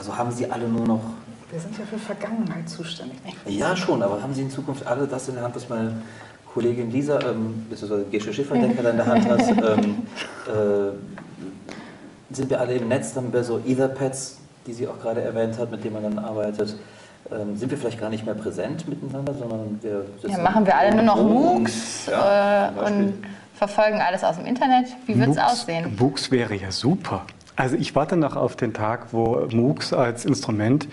[0.00, 1.02] Also haben Sie alle nur noch.
[1.50, 3.18] Wir sind ja für Vergangenheit zuständig.
[3.44, 5.92] Ja, schon, aber haben Sie in Zukunft alle das in der Hand, was meine
[6.54, 9.40] Kollegin Lisa, ähm, beziehungsweise Gesche Schifferdecker in der Hand hat?
[9.48, 10.06] ähm,
[10.46, 15.20] äh, sind wir alle im Netz, dann haben wir so Etherpads, die sie auch gerade
[15.20, 16.76] erwähnt hat, mit denen man dann arbeitet.
[17.30, 20.94] ähm, sind wir vielleicht gar nicht mehr präsent miteinander, sondern wir ja, machen wir alle
[20.94, 23.22] nur noch MOOCs ja, äh, und
[23.54, 24.86] verfolgen alles aus dem Internet.
[25.04, 25.94] Wie wird es aussehen?
[25.98, 27.26] MOOCs wäre ja super.
[27.60, 30.88] Also ich warte noch auf den Tag, wo MOOCs als Instrument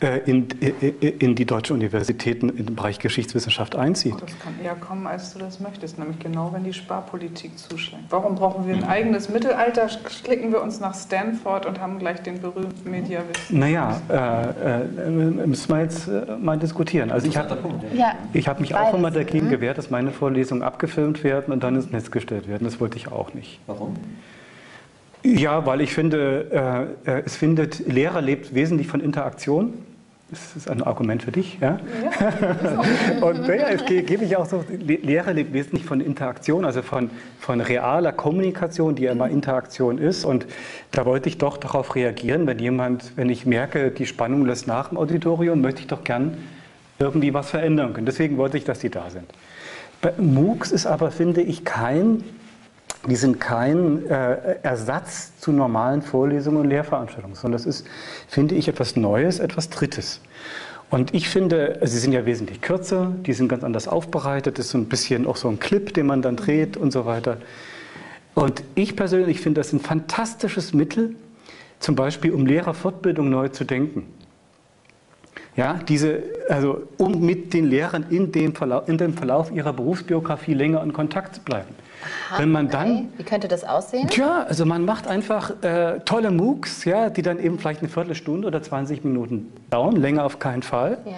[0.00, 4.14] äh, in, in, die deutschen Universitäten im Bereich Geschichtswissenschaft einzieht.
[4.14, 8.02] Das kann eher kommen, als du das möchtest, nämlich genau, wenn die Sparpolitik zuschlägt.
[8.10, 9.88] Warum brauchen wir ein eigenes Mittelalter?
[10.24, 13.56] Klicken wir uns nach Stanford und haben gleich den berühmten Mediawissen.
[13.56, 15.10] Naja, äh, äh,
[15.46, 17.12] müssen wir jetzt äh, mal diskutieren.
[17.12, 17.56] Also ich habe
[17.94, 18.16] ja,
[18.46, 19.50] hab mich auch immer dagegen mhm.
[19.50, 22.64] gewehrt, dass meine Vorlesungen abgefilmt werden und dann ins Netz gestellt werden.
[22.64, 23.60] Das wollte ich auch nicht.
[23.68, 23.94] Warum?
[25.24, 29.74] Ja, weil ich finde, äh, äh, es findet, Lehrer lebt wesentlich von Interaktion.
[30.30, 31.80] Das ist ein Argument für dich, ja?
[32.20, 37.08] ja und ja, es gebe ich auch so, Lehre lebt wesentlich von Interaktion, also von,
[37.40, 40.26] von realer Kommunikation, die ja immer Interaktion ist.
[40.26, 40.46] Und
[40.90, 44.92] da wollte ich doch darauf reagieren, wenn jemand, wenn ich merke, die Spannung lässt nach
[44.92, 46.36] im Auditorium, möchte ich doch gern
[46.98, 48.06] irgendwie was verändern können.
[48.06, 49.24] Deswegen wollte ich, dass die da sind.
[50.02, 52.22] Bei MOOCs ist aber, finde ich, kein
[53.06, 57.86] die sind kein äh, Ersatz zu normalen Vorlesungen und Lehrveranstaltungen, sondern das ist,
[58.26, 60.20] finde ich, etwas Neues, etwas Drittes.
[60.90, 64.72] Und ich finde, sie sind ja wesentlich kürzer, die sind ganz anders aufbereitet, das ist
[64.72, 67.38] so ein bisschen auch so ein Clip, den man dann dreht und so weiter.
[68.34, 71.14] Und ich persönlich finde das ein fantastisches Mittel,
[71.78, 74.06] zum Beispiel um Lehrerfortbildung neu zu denken.
[75.56, 80.54] Ja, diese, also um mit den Lehrern in dem, Verlauf, in dem Verlauf ihrer Berufsbiografie
[80.54, 81.74] länger in Kontakt zu bleiben.
[82.36, 83.08] Wenn man dann.
[83.16, 84.08] Wie könnte das aussehen?
[84.08, 88.46] Tja, also man macht einfach äh, tolle MOOCs, ja, die dann eben vielleicht eine Viertelstunde
[88.46, 90.98] oder 20 Minuten dauern, länger auf keinen Fall.
[91.04, 91.12] Ja.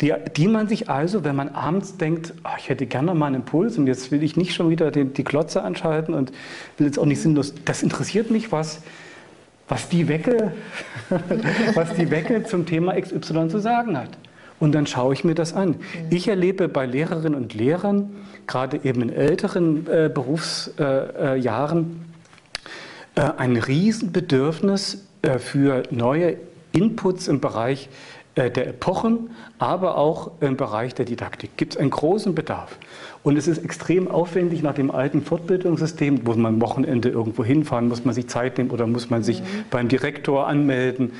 [0.00, 3.36] Die, die man sich also, wenn man abends denkt, oh, ich hätte gerne mal einen
[3.36, 6.32] Impuls und jetzt will ich nicht schon wieder die, die Klotze anschalten und
[6.78, 8.82] will jetzt auch nicht sinnlos, das interessiert mich, was
[9.68, 10.52] was die Wecke,
[11.74, 14.10] was die Wecke zum Thema XY zu sagen hat.
[14.62, 15.74] Und dann schaue ich mir das an.
[16.08, 18.10] Ich erlebe bei Lehrerinnen und Lehrern,
[18.46, 22.04] gerade eben in älteren äh, Berufsjahren,
[23.16, 26.36] äh, äh, ein Riesenbedürfnis äh, für neue
[26.70, 27.88] Inputs im Bereich
[28.36, 31.56] äh, der Epochen, aber auch im Bereich der Didaktik.
[31.56, 32.78] Gibt es einen großen Bedarf.
[33.24, 37.88] Und es ist extrem aufwendig nach dem alten Fortbildungssystem, wo man am Wochenende irgendwo hinfahren,
[37.88, 39.64] muss man sich Zeit nehmen oder muss man sich mhm.
[39.70, 41.10] beim Direktor anmelden.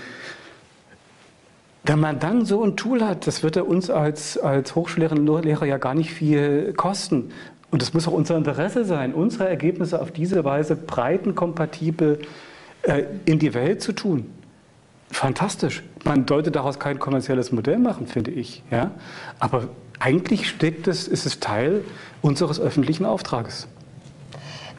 [1.85, 5.45] Wenn man dann so ein Tool hat, das wird ja uns als, als Hochschullehrerinnen und
[5.45, 7.33] Lehrer ja gar nicht viel kosten.
[7.73, 12.21] Und es muss auch unser Interesse sein, unsere Ergebnisse auf diese Weise breitenkompatibel
[12.83, 14.31] äh, in die Welt zu tun.
[15.11, 15.83] Fantastisch.
[16.05, 18.63] Man sollte daraus kein kommerzielles Modell machen, finde ich.
[18.71, 18.93] Ja?
[19.41, 19.69] Aber
[19.99, 21.85] eigentlich steckt es, ist es Teil
[22.21, 23.69] unseres öffentlichen Auftrages.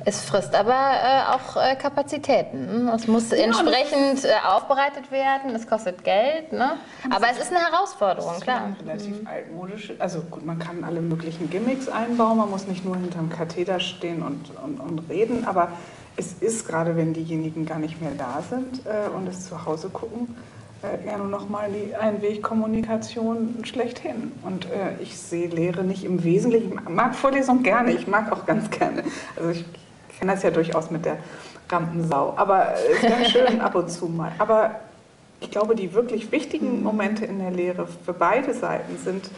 [0.05, 2.89] Es frisst aber äh, auch äh, Kapazitäten.
[2.89, 6.51] Es muss ja, entsprechend äh, aufbereitet werden, es kostet Geld.
[6.51, 6.73] Ne?
[7.09, 8.75] Aber es ist eine Herausforderung, klar.
[8.85, 9.27] Relativ mhm.
[9.27, 9.93] altmodisch.
[9.99, 14.23] Also gut, man kann alle möglichen Gimmicks einbauen, man muss nicht nur hinterm Katheder stehen
[14.23, 15.69] und, und, und reden, aber
[16.15, 19.89] es ist gerade, wenn diejenigen gar nicht mehr da sind äh, und es zu Hause
[19.89, 20.35] gucken,
[20.83, 24.31] äh, ja nur nochmal die Einwegkommunikation schlechthin.
[24.43, 28.45] Und äh, ich sehe Lehre nicht im Wesentlichen, ich mag Vorlesung gerne, ich mag auch
[28.45, 29.03] ganz gerne.
[29.37, 29.65] Also ich
[30.17, 31.17] kenne das ja durchaus mit der
[31.69, 34.31] Rampensau, aber es ist ganz schön ab und zu mal.
[34.37, 34.79] Aber
[35.39, 39.29] ich glaube, die wirklich wichtigen Momente in der Lehre für beide Seiten sind,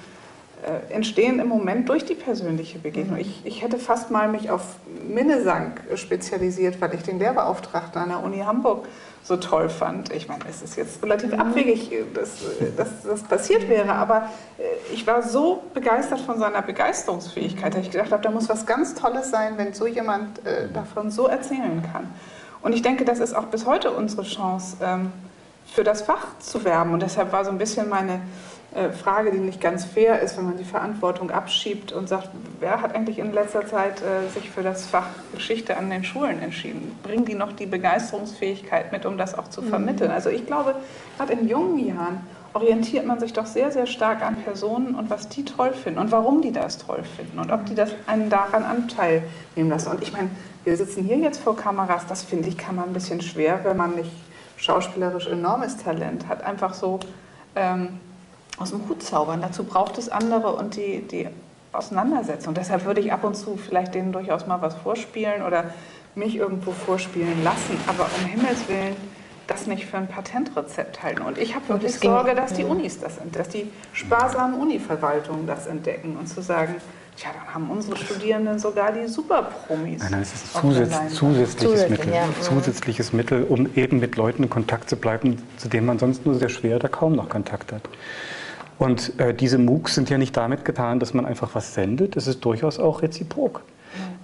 [0.65, 3.17] äh, entstehen im Moment durch die persönliche Begegnung.
[3.17, 8.23] Ich, ich hätte fast mal mich auf Minnesang spezialisiert, weil ich den Lehrbeauftragten an der
[8.23, 8.87] Uni Hamburg
[9.25, 10.13] so toll fand.
[10.13, 12.29] Ich meine, es ist jetzt relativ abwegig, dass,
[12.77, 17.91] dass das passiert wäre, aber äh, ich war so begeistert von seiner Begeisterungsfähigkeit, dass ich
[17.91, 21.81] gedacht habe, da muss was ganz Tolles sein, wenn so jemand äh, davon so erzählen
[21.91, 22.07] kann.
[22.61, 25.11] Und ich denke, das ist auch bis heute unsere Chance, ähm,
[25.65, 26.93] für das Fach zu werben.
[26.93, 28.21] Und deshalb war so ein bisschen meine
[28.91, 32.93] Frage, die nicht ganz fair ist, wenn man die Verantwortung abschiebt und sagt, wer hat
[32.93, 36.97] eigentlich in letzter Zeit äh, sich für das Fach Geschichte an den Schulen entschieden?
[37.01, 39.69] Bringen die noch die Begeisterungsfähigkeit mit, um das auch zu mhm.
[39.69, 40.11] vermitteln?
[40.11, 40.75] Also ich glaube,
[41.17, 42.19] gerade in jungen Jahren
[42.51, 46.11] orientiert man sich doch sehr, sehr stark an Personen und was die toll finden und
[46.11, 49.23] warum die das toll finden und ob die das einen daran Anteil
[49.55, 49.91] nehmen lassen.
[49.91, 50.29] Und ich meine,
[50.63, 53.77] wir sitzen hier jetzt vor Kameras, das finde ich, kann man ein bisschen schwer, wenn
[53.77, 54.11] man nicht
[54.57, 56.43] schauspielerisch enormes Talent hat.
[56.43, 56.99] Einfach so
[57.55, 57.99] ähm,
[58.57, 59.41] aus dem Hut zaubern.
[59.41, 61.27] Dazu braucht es andere und die, die
[61.71, 62.53] Auseinandersetzung.
[62.53, 65.65] Deshalb würde ich ab und zu vielleicht denen durchaus mal was vorspielen oder
[66.15, 67.77] mich irgendwo vorspielen lassen.
[67.87, 68.95] Aber um Himmels Willen
[69.47, 71.21] das nicht für ein Patentrezept halten.
[71.21, 76.17] Und ich habe wirklich Sorge, dass die Unis das, dass die sparsamen Univerwaltungen das entdecken
[76.17, 76.75] und zu sagen,
[77.17, 80.01] Tja, dann haben unsere Studierenden sogar die Superpromis.
[80.01, 82.25] Nein, nein, es ist ein zusätzlich, zusätzliches, Zusätzlich, Mittel, ja.
[82.41, 86.35] zusätzliches Mittel, um eben mit Leuten in Kontakt zu bleiben, zu denen man sonst nur
[86.35, 87.83] sehr schwer oder kaum noch Kontakt hat.
[88.77, 92.27] Und äh, diese MOOCs sind ja nicht damit getan, dass man einfach was sendet, es
[92.27, 93.61] ist durchaus auch reziprok.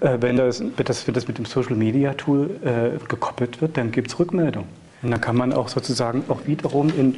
[0.01, 3.77] Äh, wenn, das, wenn, das, wenn das mit dem Social Media Tool äh, gekoppelt wird,
[3.77, 4.65] dann gibt es Rückmeldung.
[5.01, 7.17] Und dann kann man auch sozusagen auch wiederum in,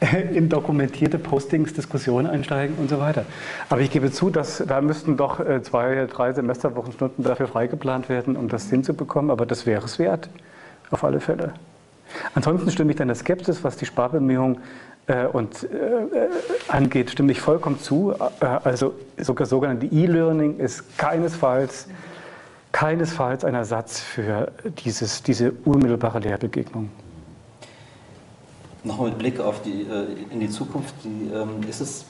[0.34, 3.24] in dokumentierte Postings, Diskussionen einsteigen und so weiter.
[3.68, 8.36] Aber ich gebe zu, dass da müssten doch äh, zwei, drei Semesterwochenstunden dafür freigeplant werden,
[8.36, 9.30] um das hinzubekommen.
[9.30, 10.28] Aber das wäre es wert,
[10.90, 11.54] auf alle Fälle.
[12.34, 14.58] Ansonsten stimme ich deiner Skepsis, was die Sparbemühungen
[15.32, 16.28] und, äh,
[16.68, 18.12] angeht, stimme ich vollkommen zu.
[18.12, 21.88] Äh, also sogar sogenannte E-Learning ist keinesfalls,
[22.70, 24.52] keinesfalls ein Ersatz für
[24.84, 26.88] dieses, diese unmittelbare Lehrbegegnung.
[28.84, 32.04] Nochmal mit Blick auf die, äh, in die Zukunft, die, ähm, ist es,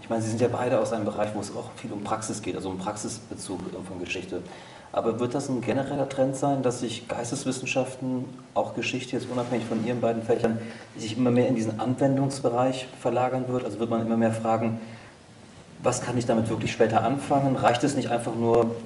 [0.00, 2.42] ich meine, Sie sind ja beide aus einem Bereich, wo es auch viel um Praxis
[2.42, 4.42] geht, also um Praxisbezug von Geschichte.
[4.92, 9.84] Aber wird das ein genereller Trend sein, dass sich Geisteswissenschaften, auch Geschichte jetzt unabhängig von
[9.86, 10.58] Ihren beiden Fächern,
[10.96, 13.64] sich immer mehr in diesen Anwendungsbereich verlagern wird?
[13.64, 14.80] Also wird man immer mehr fragen,
[15.82, 17.56] was kann ich damit wirklich später anfangen?
[17.56, 18.76] Reicht es nicht einfach nur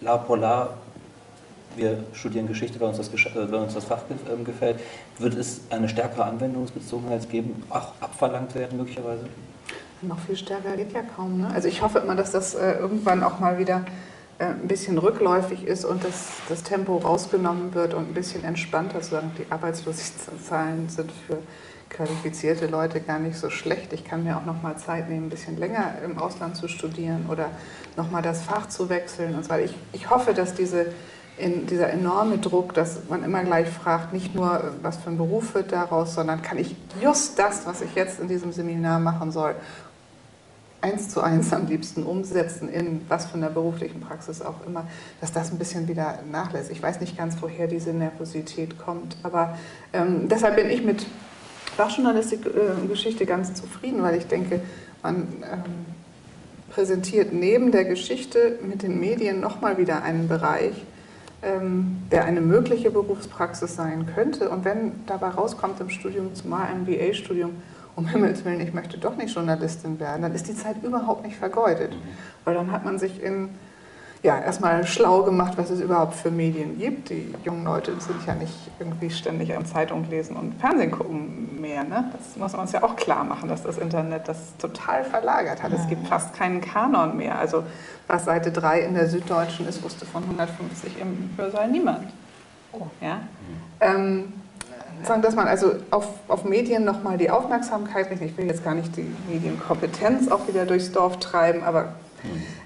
[0.00, 0.74] la polar,
[1.76, 4.80] wir studieren Geschichte, weil uns das, äh, weil uns das Fach ähm, gefällt?
[5.18, 9.26] Wird es eine stärkere Anwendungsbezogenheit geben, auch abverlangt werden möglicherweise?
[10.00, 11.38] Noch viel stärker geht ja kaum.
[11.38, 11.50] Ne?
[11.54, 13.84] Also ich hoffe immer, dass das äh, irgendwann auch mal wieder
[14.38, 19.32] ein bisschen rückläufig ist und das, das Tempo rausgenommen wird und ein bisschen entspannter, sozusagen
[19.38, 21.38] die Arbeitslosenzahlen sind für
[21.88, 23.92] qualifizierte Leute gar nicht so schlecht.
[23.92, 27.26] Ich kann mir auch noch mal Zeit nehmen, ein bisschen länger im Ausland zu studieren
[27.30, 27.50] oder
[27.96, 29.54] noch mal das Fach zu wechseln und so.
[29.54, 30.86] Ich, ich hoffe, dass diese,
[31.38, 35.54] in, dieser enorme Druck, dass man immer gleich fragt, nicht nur, was für ein Beruf
[35.54, 39.54] wird daraus, sondern kann ich just das, was ich jetzt in diesem Seminar machen soll,
[40.86, 44.86] eins zu eins am liebsten umsetzen, in was von der beruflichen Praxis auch immer,
[45.20, 46.70] dass das ein bisschen wieder nachlässt.
[46.70, 49.58] Ich weiß nicht ganz, woher diese Nervosität kommt, aber
[49.92, 51.04] ähm, deshalb bin ich mit
[51.76, 54.60] Fachjournalistik äh, ganz zufrieden, weil ich denke,
[55.02, 55.86] man ähm,
[56.70, 60.74] präsentiert neben der Geschichte mit den Medien nochmal wieder einen Bereich,
[61.42, 64.50] ähm, der eine mögliche Berufspraxis sein könnte.
[64.50, 67.50] Und wenn dabei rauskommt im Studium, zumal ein BA-Studium,
[67.96, 71.36] um Himmels Willen, ich möchte doch nicht Journalistin werden, dann ist die Zeit überhaupt nicht
[71.36, 71.96] vergeudet.
[72.44, 73.48] Weil dann hat man sich in,
[74.22, 77.08] ja, erstmal schlau gemacht, was es überhaupt für Medien gibt.
[77.08, 81.84] Die jungen Leute sind ja nicht irgendwie ständig an Zeitung lesen und Fernsehen gucken mehr.
[81.84, 82.12] Ne?
[82.12, 85.72] Das muss man uns ja auch klar machen, dass das Internet das total verlagert hat.
[85.72, 87.38] Es gibt fast keinen Kanon mehr.
[87.38, 87.64] Also
[88.08, 92.12] was Seite 3 in der Süddeutschen ist, wusste von 150 im Hörsaal niemand.
[92.72, 92.86] Oh.
[93.00, 93.22] Ja?
[93.80, 94.34] Ähm,
[95.02, 98.30] sagen, dass man also auf, auf Medien nochmal die Aufmerksamkeit richtet.
[98.30, 101.94] Ich will jetzt gar nicht die Medienkompetenz auch wieder durchs Dorf treiben, aber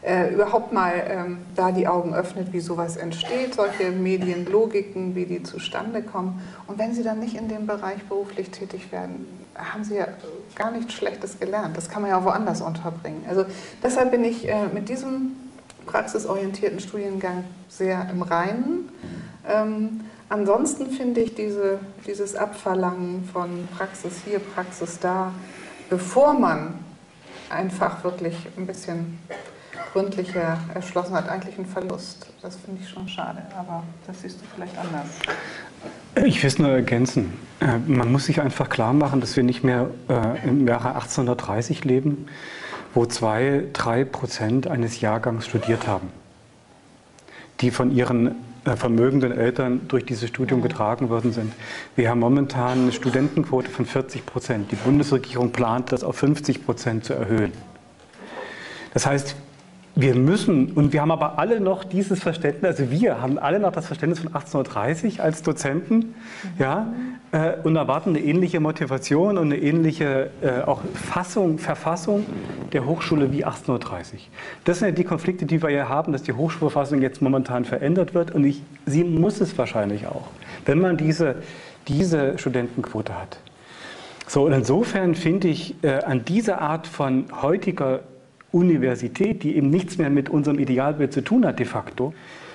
[0.02, 5.42] äh, überhaupt mal ähm, da die Augen öffnet, wie sowas entsteht, solche Medienlogiken, wie die
[5.42, 6.40] zustande kommen.
[6.66, 10.06] Und wenn Sie dann nicht in dem Bereich beruflich tätig werden, haben Sie ja
[10.54, 11.76] gar nichts Schlechtes gelernt.
[11.76, 13.24] Das kann man ja auch woanders unterbringen.
[13.28, 13.44] Also
[13.82, 15.32] deshalb bin ich äh, mit diesem
[15.86, 18.88] praxisorientierten Studiengang sehr im Reinen.
[19.48, 20.00] Ähm,
[20.30, 25.32] Ansonsten finde ich diese, dieses Abverlangen von Praxis hier, Praxis da,
[25.90, 26.78] bevor man
[27.50, 29.18] einfach wirklich ein bisschen
[29.92, 32.32] gründlicher erschlossen hat, eigentlich ein Verlust.
[32.42, 35.08] Das finde ich schon schade, aber das siehst du vielleicht anders.
[36.24, 37.32] Ich will es nur ergänzen.
[37.58, 41.84] Äh, man muss sich einfach klar machen, dass wir nicht mehr äh, im Jahre 1830
[41.84, 42.26] leben,
[42.94, 46.08] wo zwei, drei Prozent eines Jahrgangs studiert haben,
[47.60, 48.36] die von ihren
[48.76, 51.52] vermögenden Eltern durch dieses Studium getragen worden sind.
[51.96, 54.70] Wir haben momentan eine Studentenquote von 40 Prozent.
[54.70, 57.52] Die Bundesregierung plant, das auf 50 Prozent zu erhöhen.
[58.92, 59.36] Das heißt,
[60.00, 63.72] wir müssen, und wir haben aber alle noch dieses Verständnis, also wir haben alle noch
[63.72, 66.14] das Verständnis von 1830 als Dozenten,
[66.58, 66.92] ja,
[67.32, 72.24] äh, und erwarten eine ähnliche Motivation und eine ähnliche äh, auch Fassung, Verfassung
[72.72, 74.30] der Hochschule wie 1830.
[74.64, 78.14] Das sind ja die Konflikte, die wir ja haben, dass die Hochschulverfassung jetzt momentan verändert
[78.14, 80.28] wird und ich, sie muss es wahrscheinlich auch,
[80.64, 81.36] wenn man diese,
[81.88, 83.38] diese Studentenquote hat.
[84.26, 88.00] So, und insofern finde ich äh, an dieser Art von heutiger
[88.52, 92.12] Universität, die eben nichts mehr mit unserem Idealbild zu tun hat de facto,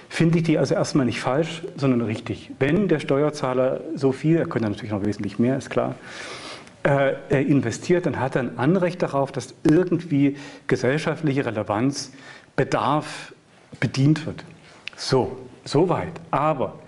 [0.10, 2.52] finde ich die also erstmal nicht falsch, sondern richtig.
[2.60, 5.96] Wenn der Steuerzahler so viel, er könnte natürlich noch wesentlich mehr, ist klar,
[6.84, 10.38] äh, investiert, dann hat er ein Anrecht darauf, dass irgendwie
[10.68, 12.12] gesellschaftliche Relevanz,
[12.56, 13.34] Bedarf
[13.80, 14.46] bedient wird.
[14.96, 16.14] So, soweit.
[16.32, 16.80] Aber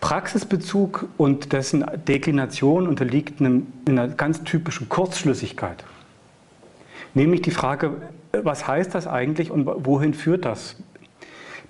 [0.00, 5.82] Praxisbezug und dessen Deklination unterliegt einem, einer ganz typischen Kurzschlüssigkeit.
[7.14, 7.92] Nämlich die Frage,
[8.44, 10.76] was heißt das eigentlich und wohin führt das?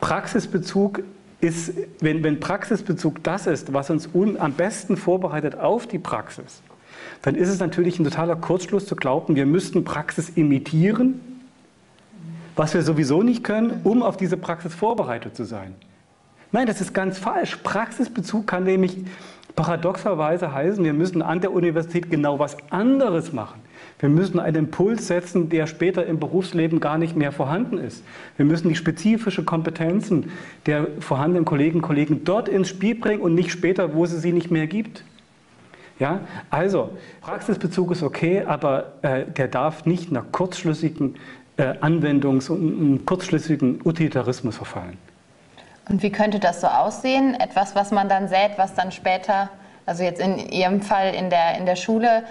[0.00, 1.02] Praxisbezug
[1.40, 6.62] ist, wenn, wenn Praxisbezug das ist, was uns un, am besten vorbereitet auf die Praxis,
[7.22, 11.20] dann ist es natürlich ein totaler Kurzschluss zu glauben, wir müssten Praxis imitieren,
[12.56, 15.74] was wir sowieso nicht können, um auf diese Praxis vorbereitet zu sein.
[16.52, 17.56] Nein, das ist ganz falsch.
[17.56, 18.96] Praxisbezug kann nämlich
[19.56, 23.60] paradoxerweise heißen, wir müssen an der Universität genau was anderes machen.
[23.98, 28.04] Wir müssen einen Impuls setzen, der später im Berufsleben gar nicht mehr vorhanden ist.
[28.36, 30.30] Wir müssen die spezifische Kompetenzen
[30.66, 34.32] der vorhandenen Kolleginnen und Kollegen dort ins Spiel bringen und nicht später, wo es sie
[34.32, 35.02] nicht mehr gibt.
[35.98, 36.20] Ja,
[36.50, 36.90] also
[37.22, 41.14] Praxisbezug ist okay, aber äh, der darf nicht nach kurzschlüssigen
[41.56, 44.98] äh, Anwendungs- und kurzschlüssigen Utilitarismus verfallen.
[45.88, 47.34] Und wie könnte das so aussehen?
[47.34, 49.48] Etwas, was man dann sät, was dann später,
[49.86, 52.24] also jetzt in Ihrem Fall in der, in der Schule,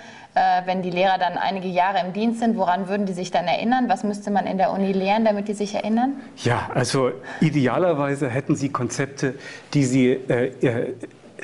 [0.65, 3.85] wenn die Lehrer dann einige Jahre im Dienst sind, woran würden die sich dann erinnern?
[3.87, 6.15] Was müsste man in der Uni lernen, damit die sich erinnern?
[6.43, 9.35] Ja, also idealerweise hätten Sie Konzepte,
[9.73, 10.93] die Sie äh, äh,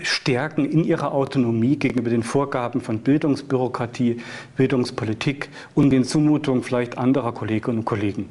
[0.02, 4.22] stärken in ihrer Autonomie gegenüber den Vorgaben von Bildungsbürokratie,
[4.58, 8.30] Bildungspolitik und den Zumutungen vielleicht anderer Kolleginnen und Kollegen.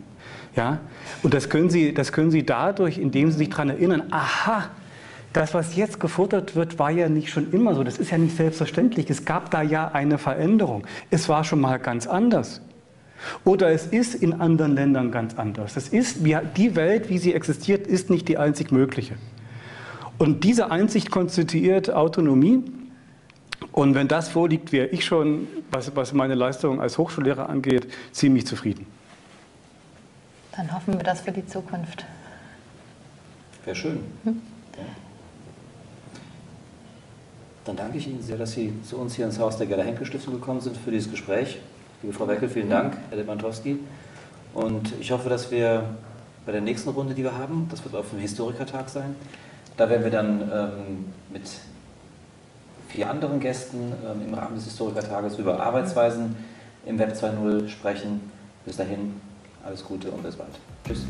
[0.56, 0.80] Ja?
[1.22, 4.70] Und das können, Sie, das können Sie dadurch, indem Sie sich daran erinnern, aha,
[5.33, 7.85] das, was jetzt gefordert wird, war ja nicht schon immer so.
[7.85, 9.09] Das ist ja nicht selbstverständlich.
[9.11, 10.87] Es gab da ja eine Veränderung.
[11.11, 12.61] Es war schon mal ganz anders.
[13.45, 15.74] Oder es ist in anderen Ländern ganz anders.
[15.74, 16.18] Das ist,
[16.57, 19.14] die Welt, wie sie existiert, ist nicht die einzig mögliche.
[20.18, 22.62] Und diese Einsicht konstituiert Autonomie.
[23.72, 28.47] Und wenn das vorliegt, wäre ich schon, was, was meine Leistung als Hochschullehrer angeht, ziemlich
[28.47, 28.87] zufrieden.
[30.57, 32.05] Dann hoffen wir das für die Zukunft.
[33.64, 34.01] Wäre schön.
[34.24, 34.41] Hm?
[37.71, 40.05] Dann danke ich Ihnen sehr, dass Sie zu uns hier ins Haus der Gerda Henkel
[40.05, 41.61] Stiftung gekommen sind für dieses Gespräch.
[42.03, 43.79] Liebe Frau Weckel, vielen Dank, Herr Lewandowski.
[44.55, 45.85] Und ich hoffe, dass wir
[46.45, 49.14] bei der nächsten Runde, die wir haben, das wird auf dem Historikertag sein,
[49.77, 51.43] da werden wir dann ähm, mit
[52.89, 56.35] vier anderen Gästen ähm, im Rahmen des Historikertages über Arbeitsweisen
[56.87, 58.33] im Web 2.0 sprechen.
[58.64, 59.21] Bis dahin,
[59.64, 60.59] alles Gute und bis bald.
[60.85, 61.05] Tschüss.